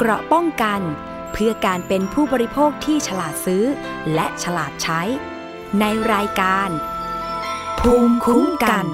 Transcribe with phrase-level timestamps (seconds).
[0.00, 0.80] เกราะป้องกัน
[1.32, 3.64] เพื่อการเป็นผู้บริโภคที่ฉลาดซื้อ
[4.14, 5.00] และฉลาดใช้
[5.80, 6.68] ในรายการ
[7.80, 8.86] ภูมิคุ้มกัน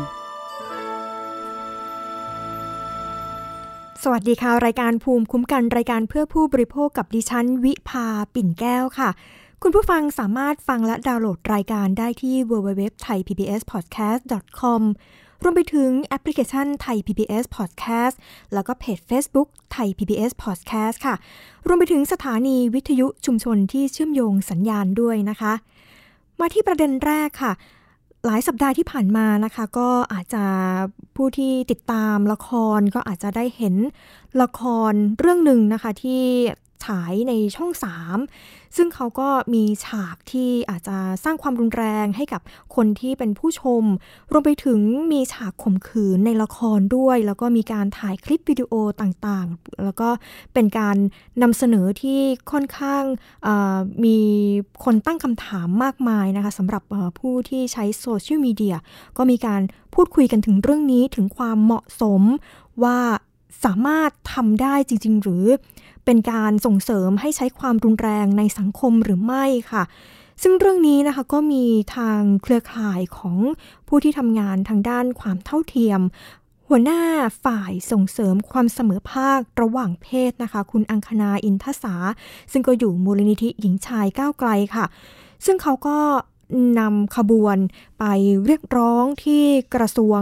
[4.03, 9.11] สวัสดีค่ะ รายการภูมิคุ้มกัน รายการเพื่อผู้บริโภคกับดิฉัน วิภาปิ่นแก้วค่ะ
[9.63, 14.83] คุณผู้ฟังสามารถฟังและดาวน์โหลดรายการได้ที่ www.thaipbspodcast.com
[15.47, 18.17] รวมไปถึงแอปพลิเคชันไทย PBS Podcast
[18.55, 21.15] แล้วก็เพจ Facebook ไทย PBS Podcast ค่ะ
[21.67, 25.53] รวมไปถึงสถานีวิทยุชุมชนที่เชื่อมโยงสัญญาณด้วยนะคะ
[26.41, 27.53] มาที่ประเด็นแรกค่ะ
[28.25, 30.45] หลายสัปดาห์ที่ผ่านมานะคะ ก็อาจจะ
[31.17, 32.49] ผู้ที่ติดตามละค
[32.79, 33.75] รก็อาจจะได้เห็น
[34.43, 36.23] ละครเรื่องหนึ่งนะคะที่
[36.85, 37.71] ฉายในช่อง
[38.25, 42.43] 3 ซึ่งเขาก็มีฉากที่อาจจะสร้างความรุนแรงให้กับ
[42.77, 43.85] คนที่เป็นผู้ชม
[44.33, 44.81] รวมไปถึง
[45.13, 50.09] มีฉากข่มขืนในละครด้วย แล้วก็มีการถ่ายคลิปวิดีโอต่างๆ แล้วก็
[50.55, 50.97] เป็นการ
[51.43, 52.21] นำเสนอที่
[52.53, 53.03] ค่อนข้าง
[54.05, 54.19] มี
[54.85, 56.83] คนตั้งคำถามมากมายนะคะสำหรับ
[57.19, 58.77] ผู้ที่ใช้โซเชียลมีเดีย
[59.17, 59.63] ก็มีการ
[59.95, 62.23] พูดคุยกันถึงเรื่องนี้ถึงความเหมาะสม
[62.85, 62.99] ว่า
[63.65, 65.47] สามารถทำได้จริง ๆ หรือ
[66.05, 69.83] เป็นการส่งเสริมให้ใช้ความรุนแรงในสังคมหรือไม่ค่ะ
[70.43, 71.65] ซึ่งเรื่องนี้นะคะก็มี
[71.97, 73.37] ทางเครือข่ายของ
[73.89, 76.01] ผู้ที่ทำงานทางด้านความเท่าเทียม
[76.69, 77.03] หัวหน้า
[77.45, 81.95] ฝ่ายส่งเสริมความเสมอภาคระหว่างเพศนะคะ คุณอังคณาอินทศา
[82.53, 84.87] ซึ่งก็อยู่มูลนิธิหญิงชายก้าวไกลค่ะ
[85.45, 85.99] ซึ่งเขาก็
[86.81, 87.57] นำขบวน
[87.99, 88.05] ไป
[88.47, 89.43] เรียกร้องที่
[89.75, 90.21] กระทรวง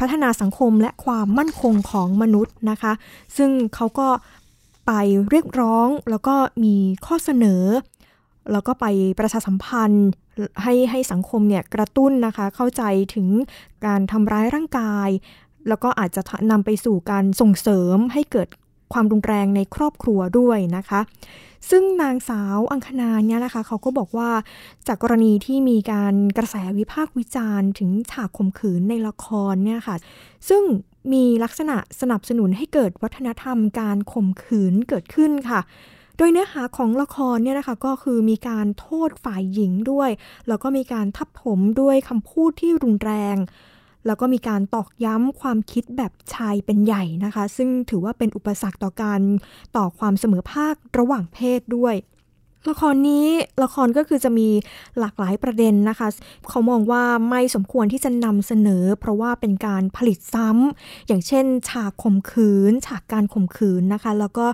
[0.00, 2.92] พัฒนาสังคมและความมั่นคงของมนุษย์นะคะ
[3.36, 4.08] ซึ่งเขาก็
[4.86, 4.92] ไป
[5.30, 7.62] เรียกร้องแล้วก็มีข้อเสนอ
[8.52, 8.86] แล้วก็ไป
[9.18, 10.06] ประชาสัมพันธ์
[10.62, 12.82] ให้ให้สังคมเนี่ยกระตุ้นนะคะ เข้าใจ
[13.14, 13.28] ถึง
[13.86, 15.08] การทำร้ายร่างกาย
[15.68, 18.48] แล้วก็อาจจะนำไปสู่การส่งเสริมให้เกิด
[18.92, 21.00] ความรุนแรงในครอบครัวด้วยนะคะ
[21.70, 24.30] ซึ่งนางสาวอังคณาเนี่ยนะคะเขาก็บอกว่า
[24.88, 29.96] จากกรณีที่มีการกระแสวิพากษ์วิจารณ์ ถึงฉากข่มขืนในละครเนี่ยค่ะ
[30.48, 30.62] ซึ่ง
[31.12, 35.60] มีลักษณะสนับสนุนให้เกิดวัฒนธรรมการข่มขืนเกิดขึ้นค่ะ
[36.16, 40.10] โดยเนื้อหาของละครเนี่ยนะคะก็คือมีการโทษฝ่ายหญิงด้วย
[40.48, 43.36] แล้วก็มีการทับถมด้วยคำพูดที่รุนแรง
[44.06, 49.20] แล้วก็มีการตอกย้ำความคิดแบบชายเป็นใหญ่นะคะ ซึ่งถือว่าเป็นอุปสรรคต่อการ
[49.76, 51.96] ต่อความเสมอภาคระหว่างเพศด้วย
[52.70, 53.28] ละครนี้
[53.62, 54.48] ละครก็คือจะมี
[54.98, 56.08] หลากหลายประเด็นนะคะ
[56.50, 64.46] เขามองว่าไม่สมควรที่จะนำเสนอ เพราะว่าเป็นการผลิตซ้ำอย่างเช่น ฉากข่มขืน ฉากการข่มขืนนะคะ แล้วก็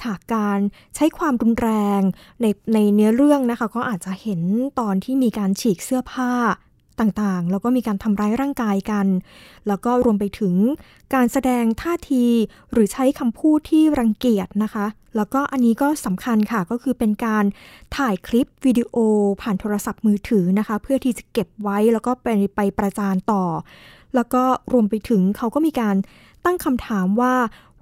[0.00, 0.58] ฉากการ
[0.96, 2.00] ใช้ความรุนแรง
[2.40, 4.40] ในในเนื้อเรื่องนะคะ ก็อาจจะเห็น
[4.80, 6.32] ตอนที่มีการฉีกเสื้อผ้า
[7.00, 9.06] ต่างๆ แล้วก็มีการทำร้ายร่างกายกัน
[9.68, 10.54] แล้วก็รวมไปถึง
[11.14, 12.24] การแสดงท่าที
[12.72, 14.86] หรือใช้คำพูดที่รังเกียจนะคะ
[15.16, 17.44] แล้วก็อันนี้ก็สำคัญค่ะก็คือเป็นการ
[17.96, 18.94] ถ่ายคลิปวิดีโอ
[19.42, 23.44] ผ่านโทรศัพท์มือถือนะคะ เพื่อที่จะเก็บไว้แล้วก็ไปไปประจานต่อ
[24.14, 24.42] แล้วก็
[24.72, 25.96] รวมไปถึงเขาก็มีการ
[26.44, 27.34] ตั้งคำถามว่า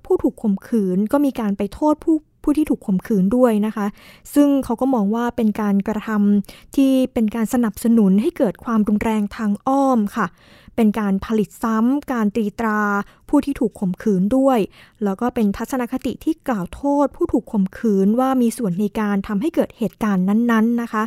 [0.05, 3.86] ผู้ถูกข่มขืนก็มีการไปโทษผู้ ผู้ที่ถูกข่มขืนด้วยนะคะ
[4.34, 10.26] ซึ่งเขาก็มองว่าเป็นการกระทำที่เป็นการสนับสนุนให้เกิดความรุนแรงทางอ้อมค่ะ
[10.76, 12.80] เป็นการผลิตซ้ำการตีตรา
[13.28, 14.58] ผู้ที่ถูกข่มขืนด้วย
[15.04, 21.02] แล้วก็เป็นทัศนคติที่กล่าวโทษ ผู้ถูกข่มขืนว่ามีส่วนในการทำให้เกิดเหตุการณ์นั้นๆนะคะ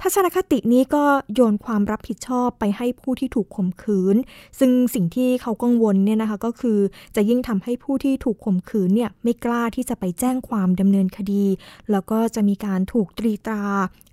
[0.00, 4.16] ทัศนคตินี้ก็โยนความรับผิดชอบไปให้ผู้ที่ถูกข่มขืน
[4.58, 6.78] ซึ่งสิ่งที่เขากังวลเนี่ยนะคะก็คือ
[7.16, 11.44] จะยิ่งทำให้ผู้ที่ถูกข่มขืนเนี่ยไม่กล้าที่จะไปแจ้งความดำเนินคดี
[11.90, 13.64] แล้วก็จะมีการถูกตรีตรา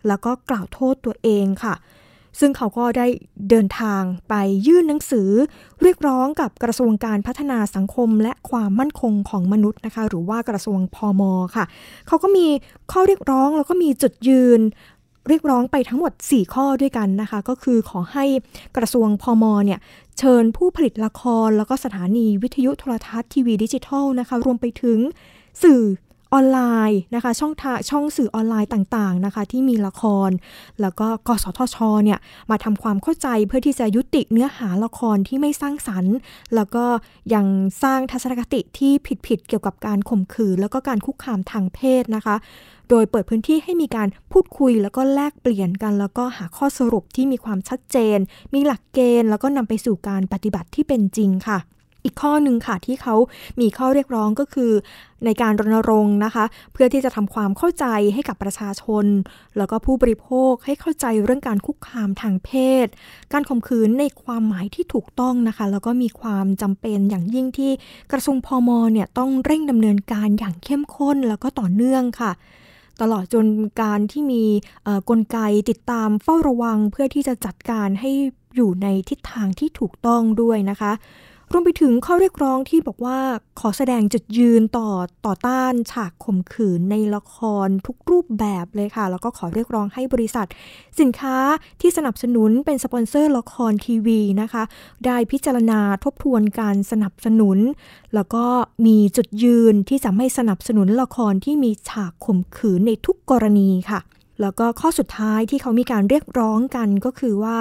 [0.08, 1.76] แล้วก็กล่าวโทษตัวเองค่ะ
[2.40, 3.08] ซึ่งเขาก็ได้
[3.50, 4.34] เดินทางไป
[4.68, 5.30] ยื่นหนังสือ
[5.82, 11.66] เรียกร้องกับกระทรวงการพัฒนาสังคมและความมั่นคงของมนุษย์นะคะ หรือว่ากระทรวงพอมอค่ะ
[12.08, 12.48] เขาก็มี
[12.92, 14.60] ข้อเรียกร้องแล้วก็มีจุดยืน
[15.28, 18.26] เรียกร้องไปทั้งหมด 4 ข้อด้วยกันนะคะ ก็คือขอให้
[18.78, 19.80] กระทรวงพอมเนี่ย
[20.20, 25.00] เชิญผู้ผลิตละคร แล้วก็สถานีวิทยุโทรทัศน์ทีวีดิจิทัลนะคะรวมไปถึง
[25.64, 25.84] สื่อ
[26.34, 26.62] ออนไล
[26.92, 30.30] น์นะคะช่องทางช่องสื่อออนไลน์ต่างๆนะคะที่มีละคร
[30.82, 32.20] แล้วก็กสทชเนี่ย
[32.52, 36.16] มาทำความเข้าใจเพื่อที่จะยุติเนื้อหาละครที่ไม่สร้างสรรค์
[36.56, 36.86] แล้วก็
[37.34, 37.46] ยัง
[37.84, 38.92] สร้างทัศนคติที่
[39.28, 42.36] ผิดๆเกี่ยวกับการข่มขืน แล้วก็การคุกคามทางเพศนะคะ
[42.96, 48.18] โดยเปิดพื้นที่ให้มีการพูดคุยแล้วก็แลกเปลี่ยนกัน แล้วก็หาข้อสรุปที่มีความชัดเจน
[48.54, 51.60] มีหลักเกณฑ์ แล้วก็นำไปสู่การปฏิบัติที่เป็นจริงค่ะ
[52.04, 53.16] อีกข้อหนึ่งค่ะที่เขา
[53.62, 54.72] มีข้อเรียกร้องก็คือ
[55.26, 59.06] ในการรณรงค์นะคะ เพื่อที่จะทำความเข้าใจให้กับประชาชน
[59.58, 62.50] แล้วก็ผู้บริโภคให้เข้าใจเรื่องการคุกคามทางเพ
[62.86, 62.88] ศ
[63.34, 67.72] การข่มขืนในความหมายที่ถูกต้องนะคะ แล้วก็มีความจำเป็นอย่างยิ่งที่
[68.12, 72.32] กระทรวงพมเนี่ยต้องเร่งดำเนินการอย่างเข้มข้นแล้วก็ต่อเนื่องค่ะ
[73.02, 73.46] ตลอดจน
[73.82, 74.44] การที่มี
[75.10, 78.12] กลไกติดตามเฝ้าระวังเพื่อที่จะจัดการให้
[78.56, 80.92] อยู่ในทิศทางที่ถูกต้องด้วยนะคะ
[81.52, 83.20] รวมไปถึงข้อเรียกร้องที่บอกว่า
[83.60, 84.90] ขอแสดงจุดยืนต่อ
[85.26, 87.36] ต่อต้านฉากข่มขืนในละค
[87.66, 90.48] รทุกรูปแบบเลยค่ะ แล้วก็ขอเรียกร้องให้บริษัท
[91.00, 91.38] สินค้า
[91.82, 94.64] ที่สนับสนุนเป็นสปอนเซอร์ละครทีวีนะคะ
[95.06, 97.58] ได้พิจารณาทบทวนการสนับสนุน
[98.16, 98.46] แล้วก็
[98.86, 104.02] มีจุดยืนที่จะไม่สนับสนุนละครที่มีฉากข่มขืนในทุกกรณีค่ะ
[104.44, 107.58] แล้วก็ข้อสุดท้ายที่เขามีการเรียกร้องกันก็คือว่า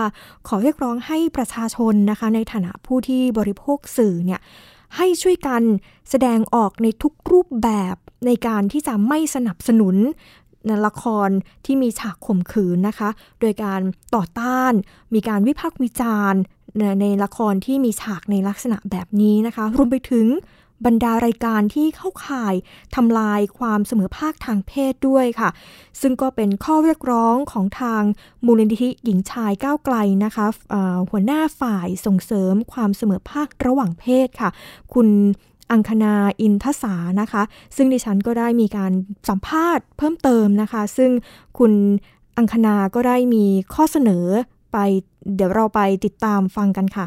[0.49, 4.41] ขอเรียกร้องให้ประชาชนนะคะ ในฐานะผู้ที่บริโภคสื่อเนี่ย
[4.97, 5.63] ให้ช่วยกัน
[6.11, 7.97] แสดงออกในทุกรูปแบบ
[8.27, 9.97] ในการที่จะไม่สนับสนุน
[10.67, 11.29] ในละคร
[11.67, 13.09] ที่มีฉากข่มขืนนะคะ
[13.41, 13.81] โดยการ
[14.15, 14.73] ต่อต้าน
[15.15, 16.41] มีการวิพากษ์วิจารณ์
[17.01, 20.27] ในละครที่มีฉากในลักษณะแบบนี้นะคะ รวมไปถึง
[20.87, 22.55] บรรดารายการที่เข้าข่าย
[22.95, 25.51] ทำลายความเสมอภาคทางเพศด้วยค่ะ
[26.01, 28.03] ซึ่งก็เป็นข้อเรียกร้องของทาง
[28.47, 30.47] มูลนิธิหญิงชายก้าวไกลนะคะ
[31.11, 34.51] หัวหน้าฝ่ายส่งเสริมความเสมอภาคระหว่างเพศค่ะ
[34.95, 35.09] คุณ
[35.71, 37.43] อังคณาอินทสานะคะ
[37.77, 38.93] ซึ่งดิฉันก็ได้มีการ
[39.29, 41.11] สัมภาษณ์เพิ่มเติมนะคะ ซึ่ง
[41.59, 41.73] คุณ
[42.39, 43.45] อังคณาก็ได้มี
[43.75, 44.27] ข้อเสนอ
[44.73, 44.79] ไป
[45.35, 47.07] เดี๋ยวเราไปติดตามฟังกันค่ะ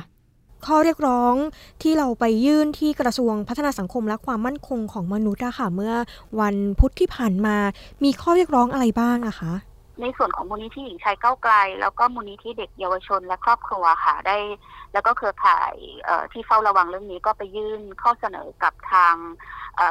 [0.67, 1.33] ข้อเรียกร้อง
[1.81, 5.93] ที่เราไปยื่นที่กระทรวงพัฒนาสังคมและความมั่นคงของมนุษย์อะค่ะ เมื่อ
[6.39, 7.55] วันพุธที่ผ่านมา
[8.03, 9.53] มีข้อเรียกร้องอะไรบ้างอะคะ
[10.01, 14.37] ในส่วนของมูลนิธิหญิงชายก้าวไกล แล้วก็มูลนิธิเด็กเยาวชนและครอบครัวค่ะได้
[14.93, 15.73] แล้วก็เครือข่าย
[16.31, 19.15] ที่เฝ้าระวังเรื่องนี้ก็ไปยื่นข้อเสนอกับทาง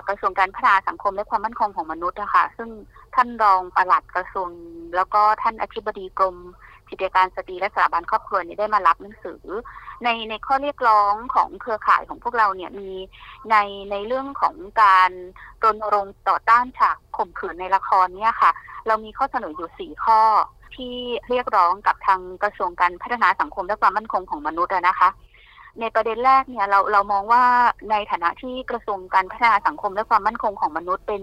[0.09, 2.69] กระทรวงการพัฒนาสังคมและความมั่นคงของมนุษย์นะคะซึ่ง
[3.15, 4.49] ท่านรองปลัดกระทรวง
[4.97, 6.37] แล้วก็ท่านอธิบดีกรม
[6.91, 9.45] กิจการสตรีและสถาบันครอบครัวนี้ได้มารับหนังสือ
[10.05, 12.91] ในในข้อเรียกร้องของเครือข่ายของพวกเราเนี่ยมี
[13.51, 13.57] ใน
[13.91, 15.11] ในเรื่องของการ
[15.65, 18.51] รณรงค์ต่อต้านฉากข่มขืนในละครเนี่ยค่ะ
[18.87, 20.21] เรามีข้อเสนออยู่สี่ข้อ
[20.77, 20.95] ที่
[21.29, 25.09] เรียกร้องกับทางกระทรวงการพัฒนาสังคมและความมั่นคงของมนุษย์นะคะ
[25.81, 27.45] ในประเด็นแรกเนี่ยเราเรามองว่า
[27.91, 31.23] ในฐานะที่กระทรวงการพัฒนาสังคมและความมั่นคงของมนุษย์เป็น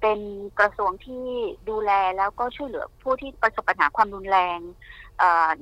[0.00, 0.20] เป็น
[0.58, 1.24] กระทรวงที่
[1.68, 4.58] ดูแลแล้วก็ช่วยเหลือผู้ที่ประสบปัญหาความรุนแรง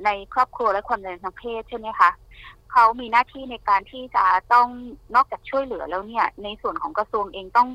[0.05, 2.11] ในครอบครัวและความรุนแรงทางเพศใช่ไหมคะ
[2.73, 4.69] เขามีหน้าที่ในการที่จะต้อง
[5.15, 7.69] นอกจากช่วยเหลือแล้วเนี่ย ในส่วนของกระทรวงเองต้อง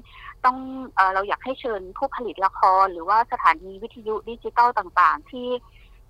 [0.45, 0.57] ต้อง
[0.95, 5.49] เอเราอยากให้เชิญผู้ผลิตละคร หรือว่าสถานีวิทยุดิจิตอลต่างๆ ที่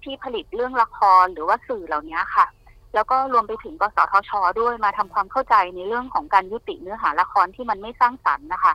[0.03, 2.45] ที่ผลิตเรื่องละครหรือว่าสื่อเหล่านี้ค่ะ
[2.93, 8.73] แล้วก็รวมไปถึงกสทช ด้วยมาทำความเข้าใจในเรื่องของการยุติเนื้อหาละครที่มันไม่สร้างสรรค์นะคะ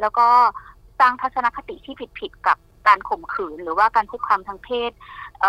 [0.00, 0.26] แล้วก็
[0.98, 2.58] สร้างทัศนคติที่ผิดๆกับ
[2.88, 4.92] การข่มขืนหรือว่าการคุกคามทางเพศ
[5.42, 5.44] เ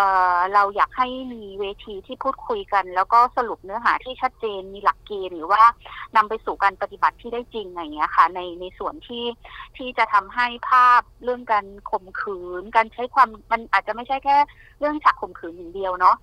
[0.54, 5.64] เราอยากให้มีเวทีที่พูดคุยกัน แล้วก็สรุปเนื้อหาที่ชัดเจนมีหลักเกณฑ์หรือว่า
[6.16, 9.26] นำไปสู่การปฏิบัติที่ได้จริงอย่างเงี้ยค่ะ ในในส่วนที่
[9.78, 14.38] ที่จะทำให้ภาพเรื่องการข่มขืน การใช้ความมันอาจจะไม่ใช่แค่
[14.80, 16.16] เรื่องฉากข่มขืนอย่างเดียวเนาะ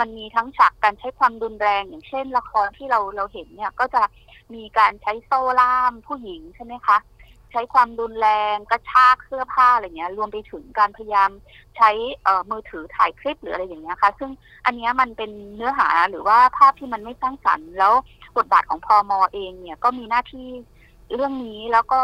[0.00, 4.02] มันมีทั้งฉากการใช้ความรุนแรง อย่างเช่น ละครที่เราเราเห็นเนี่ยก็จะ
[4.54, 6.96] มีการใช้โซ่ล่ามผู้หญิงใช่ไหมคะ
[7.52, 11.30] ใช้ความรุนแรงกระชากเสื้อผ้าอะไรเงี้ยรวมไปถึงการพยายาม
[11.76, 11.90] ใช้
[12.50, 14.30] มือถือถ่ายคลิปหรืออะไรอย่างเงี้ยค่ะ ซึ่ง
[14.66, 17.92] อันนี้มันเป็นเนื้อหาหรือว่าภาพที่มันไม่สร้างสรรค์ แล้ว
[18.36, 20.48] บทบาทของพอมอเองเนี่ยก็มีหน้าที่
[21.14, 22.00] เรื่องนี้แล้วก็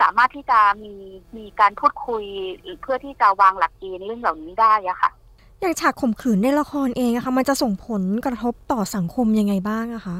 [0.00, 0.94] สามารถที่จะมี
[1.36, 2.24] มีการพูดคุย
[2.82, 5.10] เพื่อที่จะวางหลักเกณฑ์เรื่องเหล่านี้ได้อะค่ะ
[5.60, 10.16] อย่างฉากข่มขืนในละครเองอะคะมันจะส่งผลกระทบต่อสังคมยังไงบ้างอะคะ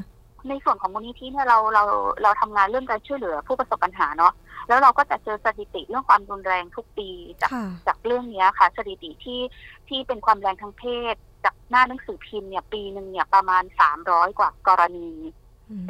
[0.49, 1.83] ในส่วนของมูลนิธิเนี่ยเราเรา
[2.23, 4.33] เราทำงานเรื่องการช่วยเหลือผู้ประสบปัญหาเนาะ
[4.69, 7.11] แล้วเราก็จะเจอสถิติเรื่องความรุนแรงทุกปี
[7.42, 7.50] จาก
[7.87, 9.40] จากเรื่องนี้ค่ะ สถิติที่
[9.88, 11.14] ที่เป็นความแรงทางเพศ
[11.45, 15.11] จากหน้าหนังสือพิมพ์เนี่ยปีหนึ่งเนี่ยประมาณสามร้อยกว่ากรณี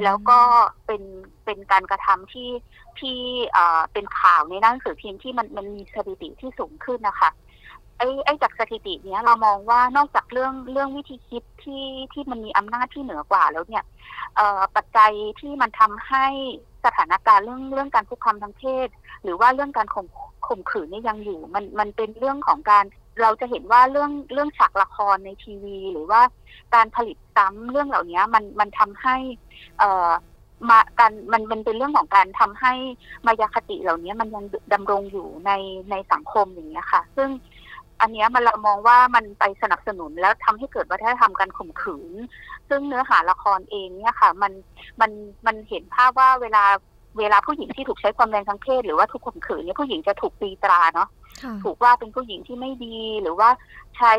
[0.04, 0.38] แล้วก็
[0.86, 1.02] เป็น
[1.44, 2.50] เป็นการกระทำที่
[3.00, 3.18] ที่
[3.52, 13.84] เอ่อเป็นข่าวในหนังสือพิมพ์ที่มันมันมีสถิติที่สูงขึ้นนะคะไอ้ไอ้จากสถิติเนี้ยเรามองว่านอกจากเรื่องเรื่องวิธีคิดที่ที่มันมีอำนาจที่เหนือกว่าแล้วเนี่ย
[14.76, 16.26] ปัจจัยที่มันทำให้
[16.84, 18.88] สถานการณ์เรื่องเรื่องการคุกคามทางเพศ
[19.22, 20.06] หรือว่าเรื่องการข่ม
[20.46, 22.84] ข่มขืนนี่ยังอยู่ มันมันเป็นเรื่องของการ
[23.22, 26.20] เราจะเห็นว่าเรื่องเรื่องฉากละครในทีวี หรือว่า
[26.74, 29.16] การผลิตซ้ำเรื่องเหล่านี้มันมันทำให้
[29.78, 30.10] เอ่อ
[30.70, 32.72] มาการมันมันเป็นเรื่องของการทำให้
[33.26, 35.50] มายาคติเหล่านี้มันยังดำรงอยู่ใน
[35.90, 37.28] ในสังคมอย่างเงี้ยค่ะ ซึ่ง
[38.02, 42.12] อันนี้มันเรามองว่ามันไปสนับสนุนแล้วทำให้เกิดวัฒนธรรมการข่มขืน
[42.68, 44.52] ซึ่งเนื้อหาละครเองเนี่ยค่ะ มัน
[45.00, 45.10] มัน
[45.46, 46.64] มันเห็นภาพว่าเวลา
[47.18, 51.08] เวลาผู้หญิงที่ถูกใช้ความแรงทางเพศหรือว่าถูกข่มขืนเนี่ยผู้หญิงจะถูกตีตราเนาะ
[51.64, 53.48] ถูกว่าเป็นผู้หญิงที่ไม่ดีหรือว่า
[53.96, 54.12] ใช้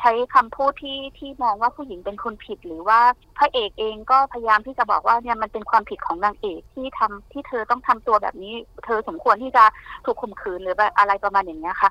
[0.00, 3.00] ใช้คำพูดที่ที่มองว่าผู้หญิงเป็นคนผิดหรือว่า
[3.38, 8.54] พระเอกเองก็พยายามที่จะบอกว่าเนี่ยมันเป็นความผิดของนางเอกที่ทำที่เธอต้องทำตัวแบบนี้
[8.84, 9.64] เธอสมควรที่จะ
[10.04, 11.90] ถูกข่มขืนหรืออะไรประมาณอย่างเนี้ยค่ะ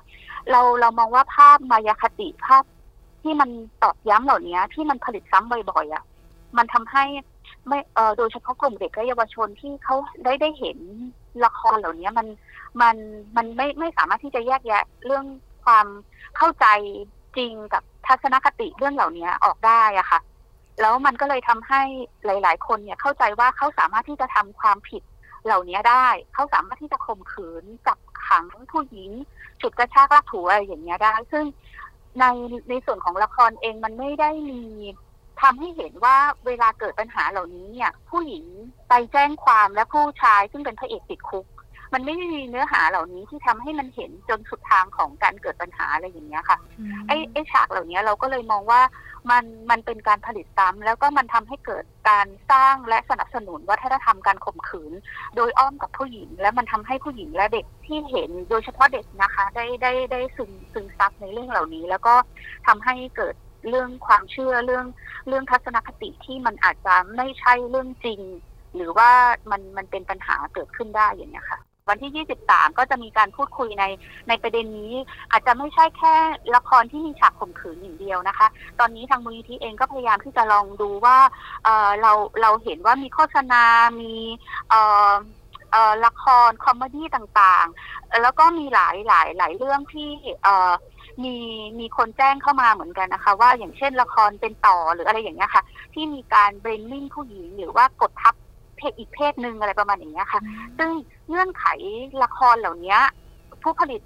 [0.50, 2.64] เราเรามองว่าภาพมายาคติภาพ
[3.22, 3.50] ที่มัน
[3.82, 6.04] ตอกย้ำเหล่านี้ที่มันผลิตซ้ำบ่อยๆอะ
[6.56, 7.04] มันทำให้
[7.68, 10.78] ไม่เออโดยเฉพาะกลุ่มเด็กและเยาวชนที่เขาได้ได้เห็น
[11.44, 12.26] ละครเหล่านี้มัน
[12.80, 12.96] มัน
[13.36, 15.24] มันไม่ไม่สามารถที่จะแยกแยะเรื่อง
[15.64, 15.86] ความ
[16.36, 16.66] เข้าใจ
[17.36, 20.20] จริงกับทัศนคติเรื่องเหล่านี้ออกได้อะค่ะ
[20.80, 21.82] แล้วมันก็เลยทำให้
[22.24, 25.02] หลาย ๆ คนเนี่ยเข้าใจว่าเขาสามารถที่จะทำความผิด
[25.44, 29.10] เหล่านี้ได้ เขาสามารถที่จะข่มขืนจับขังผู้หญิง
[29.60, 31.44] ฉุดกระชากลากถูอะไรอย่างเงี้ยได้ ซึ่ง
[32.20, 32.24] ใน
[32.68, 34.62] ในส่วนของละครเองมันไม่ได้มี
[35.42, 38.44] ทำให้เห็นว่าเวลาเกิดปัญหาเหล่านี้เนี่ย ผู้หญิง
[38.88, 41.46] ไปแจ้งความและผู้ชายซึ่งเป็นพระเอกติดคุก
[41.92, 46.58] มันไม่มีเนื้อหาเหล่านี้ที่ทำให้มันเห็นจนสุดทางของการเกิดปัญหาอะไรอย่างเงี้ยค่ะ
[47.08, 48.80] ไอ้ไอ้ฉากเหล่านี้เราก็เลยมองว่า
[49.30, 54.92] มันมันเป็นการผลิตซ้ำแล้วก็มันทำให้เกิดการสร้างและสนับสนุนวัฒนธรรมการข่มขืน
[55.36, 62.14] โดยอ้อมกับผู้หญิง และมันทำให้ผู้หญิงและเด็กที่เห็นโดยเฉพาะเด็กนะคะ ได้ได้ได้ซึมซึมซับในเรื่องเหล่านี้ แล้วก็
[62.66, 63.34] ทำให้เกิด
[63.68, 64.86] เรื่องความเชื่อเรื่อง
[65.28, 68.20] เรื่องทัศนคติที่มันอาจจะไม่ใช่เรื่องจริง
[68.74, 69.10] หรือว่า
[69.50, 73.84] มันมันเป็นปัญหาเกิดขึ้นได้อย่างนี้ค่ะ วันที่ 23 ก็จะมีการพูดคุยใน
[74.28, 74.94] ในประเด็นนี้
[75.30, 76.14] อาจจะไม่ใช่แค่
[76.56, 78.46] ละครที่มีฉากข่มขืนอย่างเดียวนะคะ
[78.80, 81.18] ตอนนี้ทางมูลนิธิเองก็พยายามที่จะลองดูว่า
[81.64, 83.62] เเราเราเห็นว่ามีโฆษณา
[84.00, 84.14] มี
[86.06, 90.10] ละคร comedy ต่างๆ แล้วก็มีหลายหลายหลายเรื่องที่
[91.24, 91.34] มี
[91.80, 95.62] มีคนแจ้งเข้ามาเหมือนกันนะคะ ว่าอย่างเช่นละครเป็นต่อหรืออะไรอย่างเงี้ยค่ะ
[95.94, 98.34] ที่มีการ blaming ผู้หญิงหรือว่ากดทับ
[98.80, 100.40] เพศอีกเพศหนึ่งอะไรประมาณอย่างเงี้ยค่ะ
[100.78, 100.90] ซึ่ง
[101.28, 101.64] เงื่อนไข
[102.22, 102.98] ละครเหล่านี้
[103.62, 104.00] ผู้ผลิต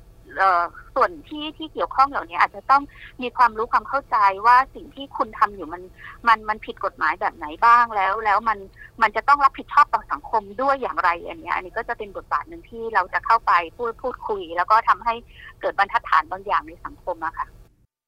[0.95, 2.83] ส่วนที่ที่เกี่ยวข้องเหล่านี้อาจจะต้อง
[3.23, 4.16] มีความรู้ความเข้าใจ
[4.47, 5.83] ว่าสิ่งที่คุณทำอยู่มัน
[6.28, 8.59] มันมันผิดกฎหมายแบบไหนบ้างแล้ว แล้วมัน
[9.02, 15.14] มันจะต้องรับผิดชอบต่อสังคมด้วยอย่างไรอันนี้อันนี้ก็จะเป็นบทบาทหนึ่งที่เราจะเข้าไปพูดพูดคุย แล้วก็ทำให้
[15.61, 17.47] เกิดบรรทัดฐานบางอย่างในสังคมอะค่ะ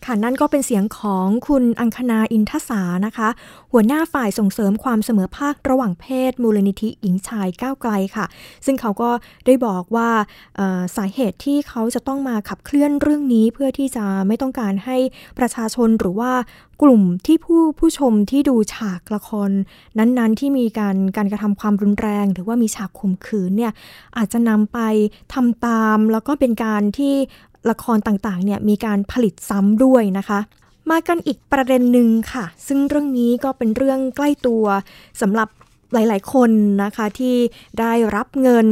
[0.04, 3.28] ค่ะนั่นก็เป็นเสียงของคุณอังคณาอินทศานะคะ
[3.72, 8.26] หัวหน้าฝ่ายส่งเสริมความเสมอภาคระหว่างเพศ มูลนิธิหญิงชายก้าวไกลค่ะ
[8.66, 9.10] ซึ่งเขาก็
[9.46, 10.10] ได้บอกว่า
[10.96, 14.96] สาเหตุที่เขาจะต้องมาขับเคลื่อนเรื่องนี้ เพื่อที่จะไม่ต้องการให้
[15.38, 16.32] ประชาชนหรือว่า
[16.82, 19.50] กลุ่มที่ผู้ผู้ชมที่ดูฉากละคร
[19.98, 23.72] นั้นๆ ที่มีการการกระทำความรุนแรง หรือว่ามีฉากข่มขืนเนี่ย
[24.16, 24.78] อาจจะนำไป
[25.34, 27.14] ทำตาม แล้วก็เป็นการที่
[27.70, 30.40] ละครต่างๆเนี่ยมีการผลิตซ้ำด้วยนะคะ
[30.90, 34.64] มากันอีกประเด็นหนึ่งค่ะ ซึ่งเรื่องนี้ก็เป็นเรื่องใกล้ตัว
[35.20, 35.48] สำหรับ
[35.92, 36.50] หลาย ๆ คน
[36.84, 37.36] นะคะที่
[37.80, 38.66] ได้รับเงิน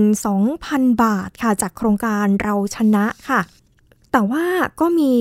[0.46, 3.40] 2,000 บาทค่ะจากโครงการเราชนะค่ะ
[4.12, 4.44] แต่ว่า
[4.80, 5.12] ก็มี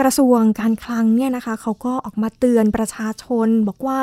[0.00, 4.00] กระทรวงการคลังเนี่ยนะคะเขาก็ออกมาเตือนประชาชนบอกว่า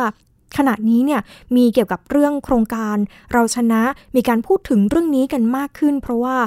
[0.58, 1.22] ขณะนี้เนี่ย
[1.56, 2.98] มีเกี่ยวกับเรื่องโครงการ
[3.34, 3.82] เราชนะ
[4.16, 6.38] มีการพูดถึงเรื่องนี้กันมากขึ้น เพราะว่า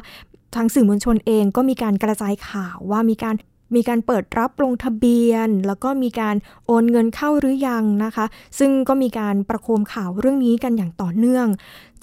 [0.54, 3.36] ทางสื่อมวลชนเองก็มีการกระจายข่าวว่ามีการ
[3.74, 8.26] มีการเปิดรับลงทะเบียน แล้วก็มีการโอนเงินเข้าหรือยังนะคะ
[8.58, 11.46] ซึ่งก็มีการประโคมข่าวเรื่องนี้กันอย่างต่อเนื่อง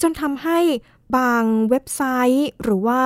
[0.00, 0.58] จนทำให้
[1.16, 2.02] บางเว็บไซ
[2.34, 3.00] ต์ หรือว่า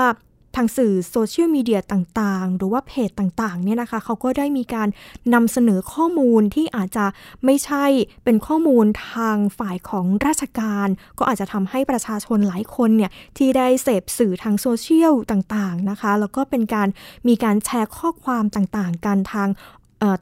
[0.56, 4.88] ทางสื่อโซเชียลมีเดียต่างๆ หรือว่าเพจต่างๆเนี่ยนะคะเขาก็ได้มีการ
[5.34, 7.06] นำเสนอข้อมูลที่อาจจะ
[7.44, 7.84] ไม่ใช่
[8.24, 16.88] เป็นข้อมูลทางฝ่ายของราชการ ก็อาจจะทำให้ประชาชนหลายคนเนี่ยที่ได้เสพสื่อทางโซเชียลต่างๆนะคะ แล้วก็เป็นการ
[17.28, 19.50] มีการแชร์ข้อความต่างๆ กันทาง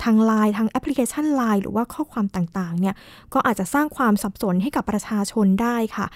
[0.04, 2.94] ทางไลน์ทางแอปพลิเคชันไลน์หรือว่าข้อความต่างๆเนี่ย
[3.34, 6.06] ก็อาจจะสร้างความสับสนให้กับประชาชนได้ค่ะ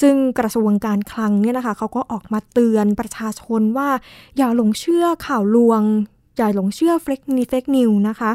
[0.00, 3.88] ซึ่งกระทรวงการคลังเนี่ยนะคะเขาก็ออกมาเตือนประชาชนว่า
[4.36, 5.82] อย่าหลงเชื่อข่าวลวง
[6.36, 8.30] อย่าหลงเชื่อ fake new fake news นะคะ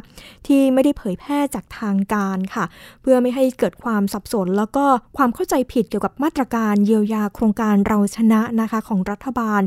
[0.47, 2.65] ที่ไม่ได้เผยแพร่จากทางการค่ะ
[3.01, 4.85] เพื่อไม่ให้เกิดความสับสน แล้วก็
[5.17, 9.61] ความเข้าใจผิดเกี่ยวกับมาตรการเยียวยาโครงการเราชนะนะคะของรัฐบาล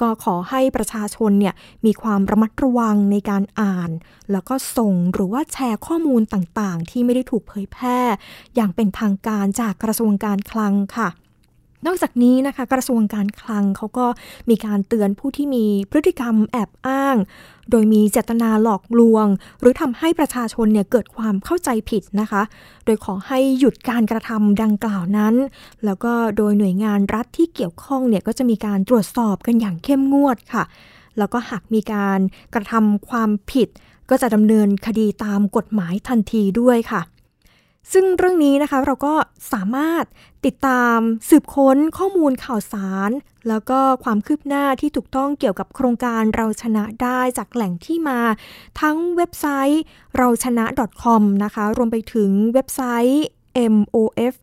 [0.00, 3.90] ก็ขอให้ประชาชนเนี่ยมีความระมัดระวังในการอ่าน
[4.32, 7.98] แล้วก็ส่งหรือว่าแชร์ข้อมูลต่างๆ ที่ไม่ได้ถูกเผยแพร่
[8.54, 11.08] อย่างเป็นทางการจากกระทรวงการคลังค่ะ
[11.86, 14.06] นอกจากนี้นะคะกระทรวงการคลังเขาก็
[14.50, 17.16] มีการเตือนผู้ที่มีพฤติกรรมแอบอ้าง
[17.70, 19.26] โดยมีเจตนาหลอกลวง
[19.60, 22.42] หรือทำให้ประชาชนเนี่ยเกิดความเข้าใจผิดนะคะ
[22.84, 25.34] โดยขอให้หยุดการกระทำดังกล่าวนั้น
[25.84, 30.64] แล้วก็โดยหน่วยงานรัฐที่เกี่ยวข้องเนี่ยก็จะมีการตรวจสอบกันอย่างเข้มงวดค่ะ
[31.18, 32.20] แล้วก็หากมีการ
[32.54, 33.68] กระทำความผิด
[34.10, 37.02] ก็จะดำเนินคดีตามกฎหมายทันทีด้วยค่ะ
[37.92, 39.14] ซึ่งเรื่องนี้นะคะเราก็
[39.52, 40.04] สามารถ
[40.46, 40.98] ติดตาม
[41.28, 43.10] สืบค้นข้อมูลข่าวสาร
[43.48, 48.20] แล้วก็ความคืบหน้าที่ถูกต้องเกี่ยวกับโครงการเราชนะได้จากแหล่งที่มา
[48.80, 49.82] ทั้งเว็บไซต์
[50.16, 50.64] เราชนะ
[51.02, 53.24] .com นะคะรวมไปถึงเว็บไซต์
[53.74, 54.34] mof.geo.th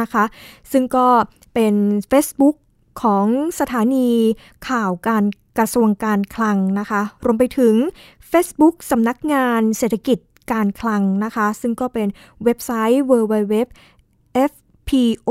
[0.00, 0.24] นะคะ
[0.72, 1.06] ซึ่งก็
[1.54, 1.74] เป็น
[2.10, 2.56] Facebook
[3.02, 3.26] ของ
[3.60, 4.08] สถานี
[4.68, 5.24] ข่าวการ
[5.58, 7.74] กระทรวงการคลังนะคะ รวมไปถึง
[8.30, 10.18] Facebook สำนักงานเศรษฐกิจ
[10.52, 12.08] การคลังนะคะ ซึ่งก็เป็น
[12.44, 13.54] เว็บไซต์ www
[14.50, 15.30] fpo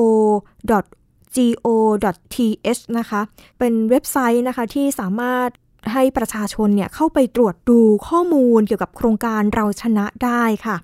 [0.69, 3.21] go.th นะคะ
[3.59, 5.49] เป็นเว็บไซต์นะคะที่สามารถ
[5.93, 10.75] ให้ประชาชนเนี่ยเข้าไปตรวจดูข้อมูลเกี่ยวกับโครงการเราชนะได้ค่ะ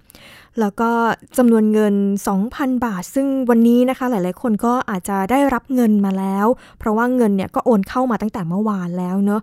[0.60, 0.92] แล้วก็
[1.38, 1.96] จำนวนเงิน
[2.40, 6.48] 2,000 บาท ซึ่งวันนี้นะคะหลายๆ คนก็อาจจะได้รับเงินมาแล้ว
[6.80, 9.42] เพราะว่าเงินเนี่ยก็โอนเข้ามาตั้งแต่เมื่อวานแล้วเนาะ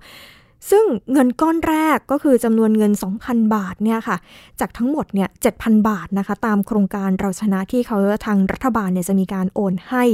[0.71, 2.93] ซึ่งเงินก้อนแรกก็คือจำนวนเงิน
[3.23, 4.17] 2,000 บาทเนี่ยค่ะ
[4.61, 10.05] จากทั้งหมดเนี่ย7,000 บาทนะคะ ตามโครงการเราชนะที่เขาทางรัฐบาลเนี่ยจะมีการโอนให้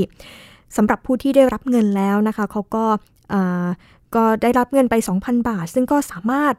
[0.77, 2.85] สำหรับผู้ที่ได้รับเงินแล้วนะคะเขาก็
[4.15, 6.55] ก็ได้รับเงินไป 2,000 บาท ซึ่งก็สามารถ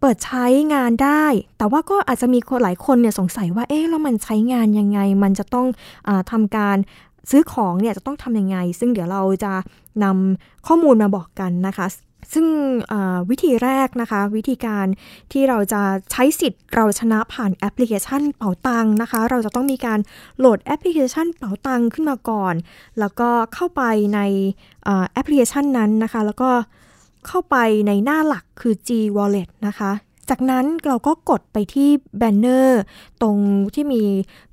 [0.00, 1.24] เปิดใช้งานได้
[1.58, 5.66] แต่ว่าก็อาจจะมีคนหลายคนเนี่ยสงสัยว่า เอ๊ะ แล้วมันใช้งานยังไง มันจะต้อง
[6.08, 6.76] อทำการ
[7.30, 9.52] ซื้อของเนี่ยจะต้องทำยังไง ซึ่งเดี๋ยวเราจะ
[10.04, 11.86] นำข้อมูลมาบอกกันนะคะ
[12.32, 12.46] ซึ่ง
[13.30, 14.86] วิธีแรกนะคะ วิธีการ
[15.32, 15.82] ที่เราจะ
[16.12, 20.00] ใช้สิทธิ์เราชนะผ่านแอปพลิเคชันเป๋าตังนะคะ เราจะต้องมีการ
[20.38, 22.54] โหลดแอปพลิเคชันเป๋าตังขึ้นมาก่อน
[22.98, 23.82] แล้วก็เข้าไป
[24.14, 24.20] ใน
[25.12, 26.50] แอปพลิเคชันนั้นนะคะ แล้วก็
[27.26, 27.56] เข้าไป
[27.86, 29.92] ในหน้าหลักคือ G Wallet นะคะ
[30.30, 32.80] จากนั้นเราก็กดไปที่ banner
[33.22, 33.36] ตรง
[33.74, 34.02] ที่มี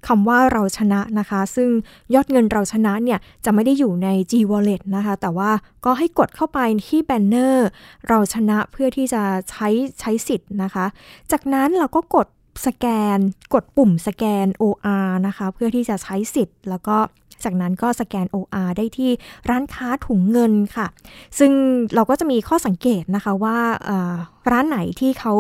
[0.08, 1.70] คำว่าเราชนะนะคะ ซึ่ง
[2.14, 5.52] ยอดเงินเราชนะเนี่ยจะไม่ได้อยู่ใน G Wallet นะคะ แต่ว่า
[5.86, 7.68] ก็ให้กดเข้าไปที่ banner
[8.08, 9.68] เราชนะเพื่อที่จะใช้
[10.00, 10.86] ใช้สิทธิ์นะคะ
[11.32, 12.28] จากนั้นเราก็กด
[12.66, 13.18] สแกน
[13.54, 16.98] กดปุ่มสแกน OR นะคะ เพื่อที่จะใช้สิทธิ์แล้วก็
[17.44, 19.12] จากนั้นก็สแกน OR ได้ที่
[19.50, 20.88] ร้านค้าถุงเงินค่ะ
[21.40, 21.52] ซึ่ง
[21.96, 23.58] เราก็จะมีข้อสังเกตนะคะว่า
[24.52, 25.34] ร้านไหนที่เขา